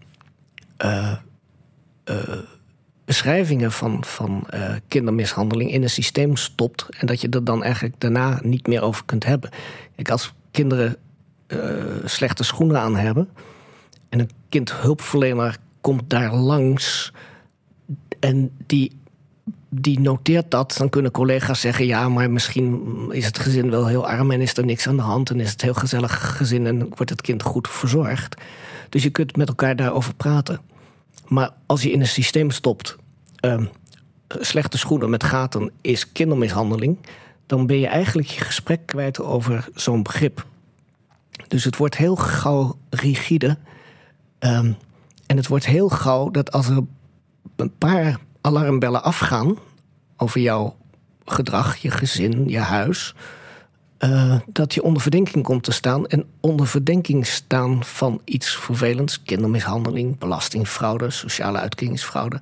beschrijvingen 3.06 3.72
van, 3.72 4.04
van 4.06 4.48
kindermishandeling 4.88 5.72
in 5.72 5.84
een 5.84 5.90
systeem 5.90 6.36
stopt 6.36 6.86
en 7.00 7.08
dat 7.08 7.22
je 7.22 7.30
er 7.30 7.44
dan 7.44 7.64
eigenlijk 7.64 7.96
daarna 7.98 8.40
niet 8.44 8.68
meer 8.68 8.82
over 8.82 9.06
kunt 9.06 9.26
hebben. 9.26 9.50
Kijk, 9.96 10.10
als 10.10 10.34
kinderen 10.52 10.98
slechte 12.06 12.44
schoenen 12.44 12.80
aan 12.80 12.96
hebben 12.96 13.30
en 14.10 14.20
een 14.20 14.30
kindhulpverlener 14.50 15.58
komt 15.88 16.10
daar 16.10 16.36
langs 16.36 17.12
en 18.20 18.52
die, 18.66 19.00
die 19.70 20.00
noteert 20.00 20.52
dat, 20.52 20.76
dan 20.78 20.90
kunnen 20.90 21.12
collega's 21.12 21.62
zeggen: 21.62 21.86
ja, 21.86 22.10
maar 22.10 22.32
misschien 22.32 22.82
is 23.12 23.26
het 23.26 23.40
gezin 23.40 23.70
wel 23.70 23.88
heel 23.88 24.08
arm 24.08 24.32
en 24.32 24.42
is 24.42 24.58
er 24.58 24.66
niks 24.66 24.88
aan 24.88 24.96
de 24.96 25.02
hand 25.02 25.30
en 25.30 25.40
is 25.40 25.52
het 25.52 25.62
heel 25.62 25.74
gezellig 25.74 26.38
gezin 26.38 26.66
en 26.68 26.80
wordt 26.80 27.10
het 27.10 27.22
kind 27.22 27.44
goed 27.44 27.68
verzorgd. 27.68 28.42
Dus 28.90 29.04
je 29.04 29.10
kunt 29.10 29.36
met 29.36 29.48
elkaar 29.48 29.76
daarover 29.76 30.16
praten. 30.16 30.60
Maar 31.28 31.50
als 31.66 31.82
je 31.82 31.92
in 31.92 32.00
een 32.00 32.08
systeem 32.08 32.52
stopt, 32.52 32.96
uh, 33.46 33.66
slechte 34.28 34.78
schoenen 34.78 35.10
met 35.10 35.24
gaten 35.24 35.72
is 35.82 36.12
kindermishandeling, 36.12 36.98
dan 37.46 37.68
ben 37.68 37.80
je 37.80 37.88
eigenlijk 37.88 38.28
je 38.28 38.42
gesprek 38.42 38.86
kwijt 38.86 39.22
over 39.22 39.70
zo'n 39.74 40.04
begrip. 40.04 40.46
Dus 41.48 41.64
het 41.64 41.78
wordt 41.78 41.98
heel 41.98 42.16
gauw 42.16 42.78
rigide. 42.90 43.58
Ehm, 44.40 44.72
en 45.28 45.38
het 45.38 45.48
wordt 45.48 45.66
heel 45.66 45.90
gauw 45.90 46.30
dat 46.30 46.52
als 46.52 46.68
er 46.68 46.84
een 47.56 47.78
paar 47.78 48.20
alarmbellen 48.42 49.04
afgaan 49.04 49.58
over 50.18 50.42
jouw 50.42 50.76
gedrag, 51.26 51.76
je 51.76 51.92
gezin, 51.92 52.50
je 52.50 52.60
huis, 52.60 53.16
uh, 54.00 54.40
dat 54.46 54.74
je 54.74 54.84
onder 54.84 55.02
verdenking 55.02 55.44
komt 55.44 55.64
te 55.64 55.72
staan. 55.72 56.08
En 56.08 56.26
onder 56.40 56.68
verdenking 56.68 57.26
staan 57.26 57.84
van 57.84 58.22
iets 58.24 58.56
vervelends, 58.56 59.24
kindermishandeling, 59.24 60.18
belastingfraude, 60.18 61.10
sociale 61.10 61.58
uitkeringsfraude, 61.58 62.42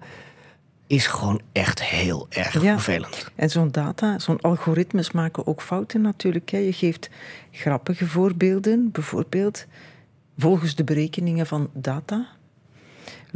is 0.88 1.08
gewoon 1.08 1.42
echt 1.52 1.84
heel 1.84 2.28
erg 2.30 2.52
vervelend. 2.52 3.32
En 3.36 3.50
zo'n 3.50 3.72
data, 3.72 4.20
zo'n 4.20 4.42
algoritmes 4.42 5.12
maken 5.12 5.48
ook 5.48 5.62
fouten 5.62 6.02
natuurlijk. 6.02 6.50
Hè. 6.50 6.58
Je 6.58 6.74
geeft 6.74 7.10
grappige 7.52 8.08
voorbeelden, 8.08 8.92
bijvoorbeeld 8.92 9.66
volgens 10.38 10.76
de 10.76 10.84
berekeningen 10.84 11.48
van 11.48 11.70
data. 11.74 12.28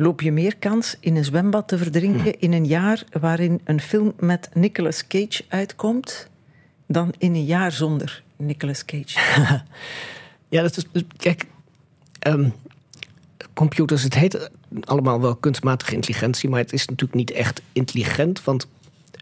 Loop 0.01 0.21
je 0.21 0.31
meer 0.31 0.57
kans 0.57 0.95
in 0.99 1.15
een 1.15 1.25
zwembad 1.25 1.67
te 1.67 1.77
verdrinken 1.77 2.21
hm. 2.21 2.35
in 2.39 2.53
een 2.53 2.65
jaar 2.65 3.03
waarin 3.19 3.61
een 3.63 3.81
film 3.81 4.13
met 4.19 4.49
Nicolas 4.53 5.07
Cage 5.07 5.43
uitkomt, 5.47 6.29
dan 6.87 7.13
in 7.17 7.35
een 7.35 7.45
jaar 7.45 7.71
zonder 7.71 8.23
Nicolas 8.35 8.85
Cage. 8.85 9.19
ja, 10.49 10.61
dat 10.61 10.77
is. 10.77 11.03
Kijk, 11.17 11.45
um, 12.27 12.53
computers, 13.53 14.03
het 14.03 14.13
heet 14.13 14.49
allemaal 14.83 15.21
wel 15.21 15.35
kunstmatige 15.35 15.93
intelligentie, 15.93 16.49
maar 16.49 16.59
het 16.59 16.73
is 16.73 16.85
natuurlijk 16.85 17.19
niet 17.19 17.31
echt 17.31 17.61
intelligent, 17.73 18.43
want 18.43 18.67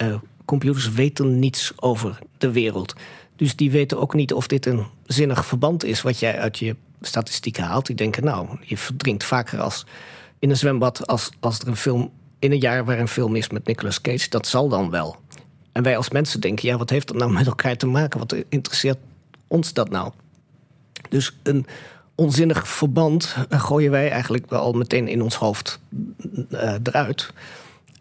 uh, 0.02 0.16
computers 0.46 0.92
weten 0.92 1.40
niets 1.40 1.74
over 1.76 2.20
de 2.38 2.52
wereld. 2.52 2.94
Dus 3.36 3.56
die 3.56 3.72
weten 3.72 4.00
ook 4.00 4.14
niet 4.14 4.34
of 4.34 4.48
dit 4.48 4.66
een 4.66 4.86
zinnig 5.06 5.46
verband 5.46 5.84
is 5.84 6.02
wat 6.02 6.20
jij 6.20 6.40
uit 6.40 6.60
je 6.60 6.76
statistieken 7.02 7.64
haalt. 7.64 7.86
Die 7.86 7.96
denken, 7.96 8.24
nou, 8.24 8.48
je 8.62 8.78
verdrinkt 8.78 9.24
vaker 9.24 9.62
als 9.62 9.86
in 10.40 10.50
een 10.50 10.58
zwembad 10.58 11.08
als, 11.08 11.30
als 11.40 11.60
er 11.60 11.68
een 11.68 11.76
film 11.76 12.12
in 12.40 12.52
een 12.52 12.60
jaar 12.60 12.86
waar 12.86 13.00
een 13.00 13.08
film 13.08 13.36
is 13.36 13.50
met 13.50 13.66
Nicolas 13.66 14.02
Cage. 14.02 14.30
Dat 14.30 14.48
zal 14.48 14.70
dan 14.70 14.90
wel. 14.90 15.16
En 15.72 15.84
wij 15.84 15.98
als 15.98 16.10
mensen 16.10 16.42
denken, 16.42 16.68
ja, 16.68 16.78
wat 16.78 16.90
heeft 16.90 17.08
dat 17.08 17.18
nou 17.18 17.32
met 17.32 17.48
elkaar 17.48 17.78
te 17.78 17.88
maken? 17.88 18.20
Wat 18.20 18.36
interesseert 18.50 18.98
ons 19.48 19.74
dat 19.74 19.90
nou? 19.90 20.12
Dus 21.10 21.38
een 21.44 21.66
onzinnig 22.16 22.68
verband 22.68 23.36
gooien 23.50 23.92
wij 23.92 24.10
eigenlijk 24.10 24.50
wel 24.50 24.60
al 24.60 24.74
meteen 24.74 25.08
in 25.08 25.22
ons 25.22 25.36
hoofd 25.36 25.80
uh, 26.50 26.74
eruit. 26.84 27.34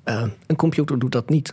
Uh, 0.05 0.23
een 0.47 0.57
computer 0.57 0.99
doet 0.99 1.13
dat 1.13 1.29
niet. 1.29 1.53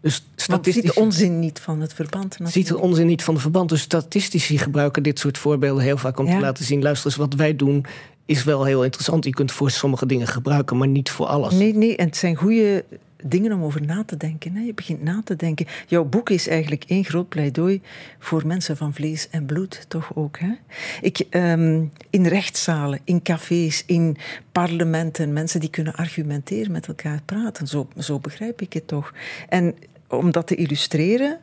Dus 0.00 0.24
statistici... 0.36 0.86
ziet 0.86 0.94
de 0.94 1.00
onzin 1.00 1.38
niet 1.38 1.60
van 1.60 1.80
het 1.80 1.92
verband. 1.92 2.24
Natuurlijk. 2.24 2.50
Ziet 2.52 2.66
de 2.66 2.78
onzin 2.78 3.06
niet 3.06 3.22
van 3.22 3.34
het 3.34 3.42
verband. 3.42 3.68
Dus 3.68 3.80
statistici 3.80 4.58
gebruiken 4.58 5.02
dit 5.02 5.18
soort 5.18 5.38
voorbeelden 5.38 5.84
heel 5.84 5.96
vaak 5.96 6.18
om 6.18 6.26
te 6.26 6.40
laten 6.40 6.64
zien: 6.64 6.82
luister 6.82 7.06
eens, 7.06 7.16
wat 7.16 7.34
wij 7.34 7.56
doen 7.56 7.86
is 8.26 8.44
wel 8.44 8.64
heel 8.64 8.84
interessant. 8.84 9.24
Je 9.24 9.30
kunt 9.30 9.52
voor 9.52 9.70
sommige 9.70 10.06
dingen 10.06 10.26
gebruiken, 10.26 10.76
maar 10.76 10.88
niet 10.88 11.10
voor 11.10 11.26
alles. 11.26 11.54
Nee, 11.54 11.74
nee, 11.74 11.96
en 11.96 12.06
het 12.06 12.16
zijn 12.16 12.36
goede 12.36 12.84
dingen 13.24 13.52
om 13.52 13.62
over 13.62 13.82
na 13.82 14.04
te 14.04 14.16
denken. 14.16 14.64
Je 14.64 14.74
begint 14.74 15.02
na 15.02 15.20
te 15.24 15.36
denken. 15.36 15.66
Jouw 15.86 16.04
boek 16.04 16.30
is 16.30 16.48
eigenlijk 16.48 16.84
één 16.86 17.04
groot 17.04 17.28
pleidooi 17.28 17.82
voor 18.18 18.46
mensen 18.46 18.76
van 18.76 18.94
vlees 18.94 19.28
en 19.30 19.46
bloed, 19.46 19.84
toch 19.88 20.10
ook? 20.14 20.38
Hè? 20.38 20.52
Ik, 21.00 21.26
um, 21.30 21.92
in 22.10 22.26
rechtszalen, 22.26 23.00
in 23.04 23.22
cafés, 23.22 23.82
in 23.86 24.16
parlementen, 24.52 25.32
mensen 25.32 25.60
die 25.60 25.70
kunnen 25.70 25.94
argumenteren, 25.94 26.72
met 26.72 26.86
elkaar 26.86 27.20
praten. 27.24 27.66
Zo, 27.66 27.88
zo 27.98 28.18
begrijp 28.18 28.60
ik 28.60 28.72
het 28.72 28.88
toch. 28.88 29.12
En 29.48 29.74
om 30.08 30.30
dat 30.30 30.46
te 30.46 30.54
illustreren, 30.54 31.38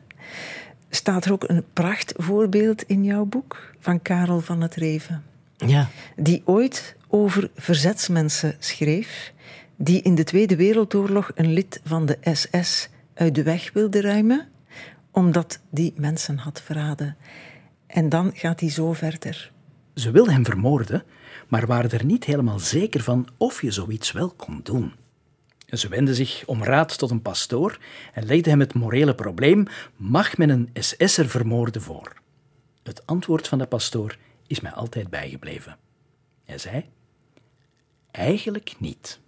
staat 0.90 1.24
er 1.24 1.32
ook 1.32 1.48
een 1.48 1.64
prachtvoorbeeld 1.72 2.82
in 2.82 3.04
jouw 3.04 3.24
boek 3.24 3.74
van 3.78 4.02
Karel 4.02 4.40
van 4.40 4.60
het 4.60 4.74
Reven. 4.74 5.31
Ja. 5.66 5.88
Die 6.16 6.42
ooit 6.44 6.96
over 7.08 7.50
verzetsmensen 7.54 8.56
schreef 8.58 9.32
die 9.76 10.02
in 10.02 10.14
de 10.14 10.24
Tweede 10.24 10.56
Wereldoorlog 10.56 11.30
een 11.34 11.52
lid 11.52 11.80
van 11.84 12.06
de 12.06 12.18
SS 12.32 12.88
uit 13.14 13.34
de 13.34 13.42
weg 13.42 13.72
wilde 13.72 14.00
ruimen, 14.00 14.48
omdat 15.10 15.60
die 15.70 15.92
mensen 15.96 16.38
had 16.38 16.62
verraden. 16.62 17.16
En 17.86 18.08
dan 18.08 18.30
gaat 18.34 18.60
hij 18.60 18.70
zo 18.70 18.92
verder. 18.92 19.52
Ze 19.94 20.10
wilden 20.10 20.32
hem 20.32 20.44
vermoorden, 20.44 21.04
maar 21.48 21.66
waren 21.66 21.90
er 21.90 22.04
niet 22.04 22.24
helemaal 22.24 22.58
zeker 22.58 23.02
van 23.02 23.28
of 23.36 23.62
je 23.62 23.70
zoiets 23.70 24.12
wel 24.12 24.30
kon 24.30 24.60
doen. 24.62 24.92
Ze 25.68 25.88
wenden 25.88 26.14
zich 26.14 26.42
om 26.46 26.64
raad 26.64 26.98
tot 26.98 27.10
een 27.10 27.22
pastoor 27.22 27.78
en 28.12 28.24
legden 28.24 28.50
hem 28.50 28.60
het 28.60 28.74
morele 28.74 29.14
probleem: 29.14 29.66
mag 29.96 30.36
men 30.36 30.50
een 30.50 30.70
SS'er 30.74 31.28
vermoorden 31.28 31.82
voor? 31.82 32.12
Het 32.82 33.06
antwoord 33.06 33.48
van 33.48 33.58
de 33.58 33.66
pastoor 33.66 34.16
is 34.52 34.60
mij 34.60 34.72
altijd 34.72 35.10
bijgebleven. 35.10 35.76
Hij 36.44 36.58
zei: 36.58 36.84
Eigenlijk 38.10 38.74
niet. 38.78 39.20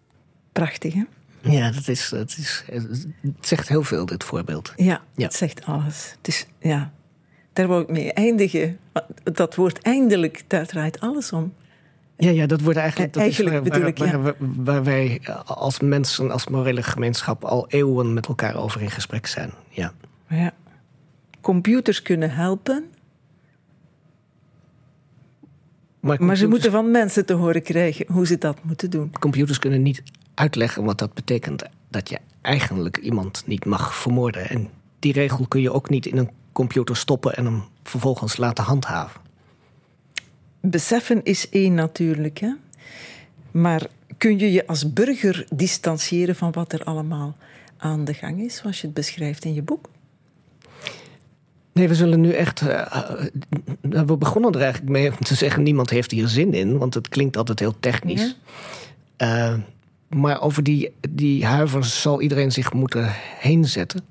Prachtig, 0.52 0.94
hè? 0.94 1.04
Ja, 1.40 1.70
dat 1.70 1.88
is, 1.88 2.08
dat 2.08 2.36
is, 2.38 2.64
het 2.66 3.06
zegt 3.40 3.68
heel 3.68 3.82
veel, 3.82 4.06
dit 4.06 4.24
voorbeeld. 4.24 4.72
Ja, 4.76 5.02
ja. 5.14 5.24
het 5.24 5.34
zegt 5.34 5.64
alles. 5.64 6.14
Het 6.16 6.28
is, 6.28 6.46
ja, 6.58 6.92
daar 7.52 7.66
wou 7.66 7.82
ik 7.82 7.88
mee 7.88 8.12
eindigen. 8.12 8.78
Dat 9.22 9.54
woord 9.54 9.82
eindelijk, 9.82 10.44
daar 10.46 10.66
draait 10.66 11.00
alles 11.00 11.32
om. 11.32 11.54
Ja, 12.16 12.30
ja 12.30 12.46
dat 12.46 12.60
wordt 12.60 12.78
eigenlijk, 12.78 13.12
dat 13.12 13.22
eigenlijk 13.22 13.54
is 13.54 13.70
waar, 13.70 13.80
waar, 13.80 13.88
ik, 13.88 13.98
ja. 13.98 14.18
waar, 14.18 14.34
waar, 14.38 14.84
wij 14.84 15.20
als 15.44 15.80
mensen, 15.80 16.30
als 16.30 16.48
morele 16.48 16.82
gemeenschap 16.82 17.44
al 17.44 17.68
eeuwen 17.68 18.12
met 18.14 18.26
elkaar 18.26 18.56
over 18.56 18.82
in 18.82 18.90
gesprek 18.90 19.26
zijn. 19.26 19.52
Ja. 19.68 19.92
ja. 20.28 20.52
Computers 21.40 22.02
kunnen 22.02 22.30
helpen, 22.30 22.93
maar, 26.04 26.24
maar, 26.24 26.36
ze 26.36 26.46
moeten 26.46 26.70
van 26.70 26.90
mensen 26.90 27.26
te 27.26 27.32
horen 27.32 27.62
krijgen 27.62 28.06
hoe 28.12 28.26
ze 28.26 28.38
dat 28.38 28.64
moeten 28.64 28.90
doen. 28.90 29.12
Computers 29.20 29.58
kunnen 29.58 29.82
niet 29.82 30.02
uitleggen 30.34 30.84
wat 30.84 30.98
dat 30.98 31.14
betekent. 31.14 31.62
Dat 31.88 32.08
je 32.08 32.18
eigenlijk 32.40 32.96
iemand 32.96 33.42
niet 33.46 33.64
mag 33.64 33.94
vermoorden. 33.96 34.48
En 34.48 34.68
die 34.98 35.12
regel 35.12 35.46
kun 35.48 35.60
je 35.60 35.72
ook 35.72 35.88
niet 35.88 36.06
in 36.06 36.16
een 36.16 36.30
computer 36.52 36.96
stoppen 36.96 37.34
en 37.34 37.44
hem 37.44 37.64
vervolgens 37.82 38.36
laten 38.36 38.64
handhaven. 38.64 39.20
Beseffen 40.60 41.22
is 41.22 41.48
één 41.48 41.74
natuurlijk, 41.74 42.38
hè? 42.38 42.52
maar 43.50 43.86
kun 44.18 44.38
je 44.38 44.52
je 44.52 44.66
als 44.66 44.92
burger 44.92 45.46
distancieren 45.54 46.36
van 46.36 46.52
wat 46.52 46.72
er 46.72 46.84
allemaal 46.84 47.36
aan 47.76 48.04
de 48.04 48.14
gang 48.14 48.40
is, 48.40 48.56
zoals 48.56 48.80
je 48.80 48.86
het 48.86 48.94
beschrijft 48.94 49.44
in 49.44 49.54
je 49.54 49.62
boek? 49.62 49.88
Nee, 51.74 51.88
we 51.88 51.94
zullen 51.94 52.20
nu 52.20 52.30
echt. 52.30 52.62
Uh, 52.62 53.10
we 53.80 54.16
begonnen 54.16 54.52
er 54.52 54.60
eigenlijk 54.60 54.92
mee 54.92 55.10
om 55.10 55.18
te 55.18 55.34
zeggen: 55.34 55.62
niemand 55.62 55.90
heeft 55.90 56.10
hier 56.10 56.28
zin 56.28 56.54
in, 56.54 56.78
want 56.78 56.94
het 56.94 57.08
klinkt 57.08 57.36
altijd 57.36 57.58
heel 57.58 57.74
technisch. 57.80 58.36
Ja. 59.16 59.52
Uh, 59.52 59.58
maar 60.08 60.40
over 60.40 60.62
die, 60.62 60.94
die 61.10 61.46
huivers 61.46 62.02
zal 62.02 62.20
iedereen 62.20 62.52
zich 62.52 62.72
moeten 62.72 63.08
heen 63.38 63.64
zetten. 63.64 64.04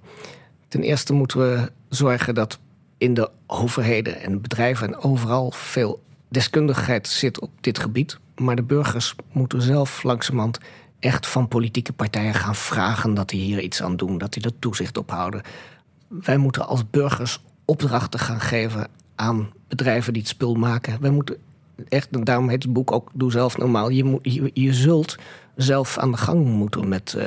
Ten 0.68 0.82
eerste 0.82 1.14
moeten 1.14 1.40
we 1.40 1.72
zorgen 1.90 2.36
dat 2.36 2.60
in 2.98 3.14
de 3.14 3.30
overheden 3.48 4.22
en 4.22 4.42
bedrijven 4.42 4.88
en 4.88 4.98
overal 4.98 5.52
veel 5.52 6.04
deskundigheid 6.30 7.08
zit 7.08 7.40
op 7.40 7.52
dit 7.62 7.80
gebied. 7.80 8.20
Maar 8.36 8.56
de 8.56 8.64
burgers 8.64 9.16
moeten 9.32 9.62
zelf 9.62 10.04
langzamerhand 10.04 10.60
echt 11.00 11.28
van 11.28 11.48
politieke 11.48 11.94
partijen 11.94 12.34
gaan 12.34 12.56
vragen 12.56 13.14
dat 13.14 13.30
die 13.30 13.42
hier 13.42 13.60
iets 13.60 13.82
aan 13.82 13.96
doen, 13.96 14.18
dat 14.18 14.34
die 14.34 14.44
er 14.44 14.60
toezicht 14.60 14.98
op 14.98 15.10
houden. 15.10 15.42
Wij 16.08 16.38
moeten 16.38 16.68
als 16.68 16.90
burgers 16.90 17.40
opdrachten 17.66 18.20
gaan 18.20 18.40
geven 18.40 18.88
aan 19.16 19.50
bedrijven 19.68 20.14
die 20.14 20.22
het 20.22 20.32
spul 20.32 20.56
maken. 20.56 21.02
Wij 21.02 21.10
moeten 21.10 21.38
echt, 21.90 22.10
en 22.12 22.24
daarom 22.24 22.50
heet 22.50 22.64
het 22.64 22.74
boek 22.74 22.92
ook 22.92 23.10
Doe 23.14 23.32
zelf 23.32 23.58
normaal. 23.58 23.90
Je, 23.90 24.04
moet, 24.04 24.20
je, 24.22 24.52
je 24.54 24.74
zult 24.74 25.18
zelf 25.56 25.98
aan 25.98 26.12
de 26.12 26.18
gang 26.18 26.46
moeten 26.46 26.88
met 26.88 27.14
uh, 27.18 27.24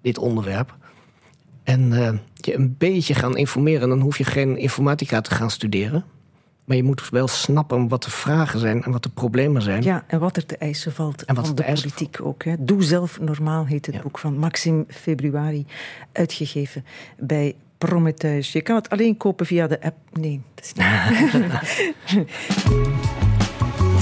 dit 0.00 0.18
onderwerp. 0.18 0.76
En 1.62 1.92
uh, 1.92 2.12
je 2.34 2.54
een 2.54 2.74
beetje 2.78 3.14
gaan 3.14 3.36
informeren. 3.36 3.88
Dan 3.88 4.00
hoef 4.00 4.18
je 4.18 4.24
geen 4.24 4.56
informatica 4.56 5.20
te 5.20 5.34
gaan 5.34 5.50
studeren. 5.50 6.04
Maar 6.64 6.76
je 6.76 6.84
moet 6.84 7.08
wel 7.08 7.28
snappen 7.28 7.88
wat 7.88 8.02
de 8.02 8.10
vragen 8.10 8.60
zijn 8.60 8.82
en 8.82 8.92
wat 8.92 9.02
de 9.02 9.08
problemen 9.08 9.62
zijn. 9.62 9.82
Ja, 9.82 10.04
en 10.06 10.20
wat 10.20 10.36
er 10.36 10.46
te 10.46 10.56
eisen 10.56 10.92
valt 10.92 11.24
en 11.24 11.34
wat 11.34 11.46
van 11.46 11.56
de, 11.56 11.62
de 11.62 11.72
politiek 11.72 12.18
ook. 12.22 12.44
Hè. 12.44 12.54
Doe 12.58 12.82
zelf 12.82 13.20
normaal 13.20 13.66
heet 13.66 13.86
het 13.86 14.02
boek 14.02 14.18
van 14.18 14.38
Maxim 14.38 14.84
Februari, 14.88 15.66
uitgegeven 16.12 16.84
bij 17.18 17.54
Prometheus. 17.88 18.52
Je 18.52 18.60
kan 18.60 18.76
het 18.76 18.90
alleen 18.90 19.16
kopen 19.16 19.46
via 19.46 19.66
de 19.66 19.82
app. 19.82 19.96
Nee, 20.12 20.40
dat 20.54 20.64
is 20.64 20.72
niet. 20.72 20.86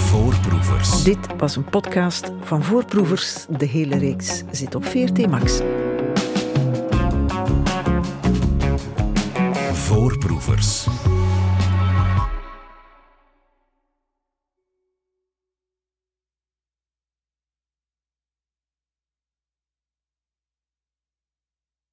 Voorproevers. 0.09 1.03
Dit 1.03 1.18
was 1.37 1.57
een 1.57 1.64
podcast 1.64 2.33
van 2.41 2.62
Voorproevers. 2.62 3.47
De 3.59 3.66
hele 3.66 3.99
reeks 3.99 4.43
zit 4.51 4.74
op 4.74 4.85
VRT 4.85 5.26
Max. 5.26 5.61
Voorproevers. 9.72 10.87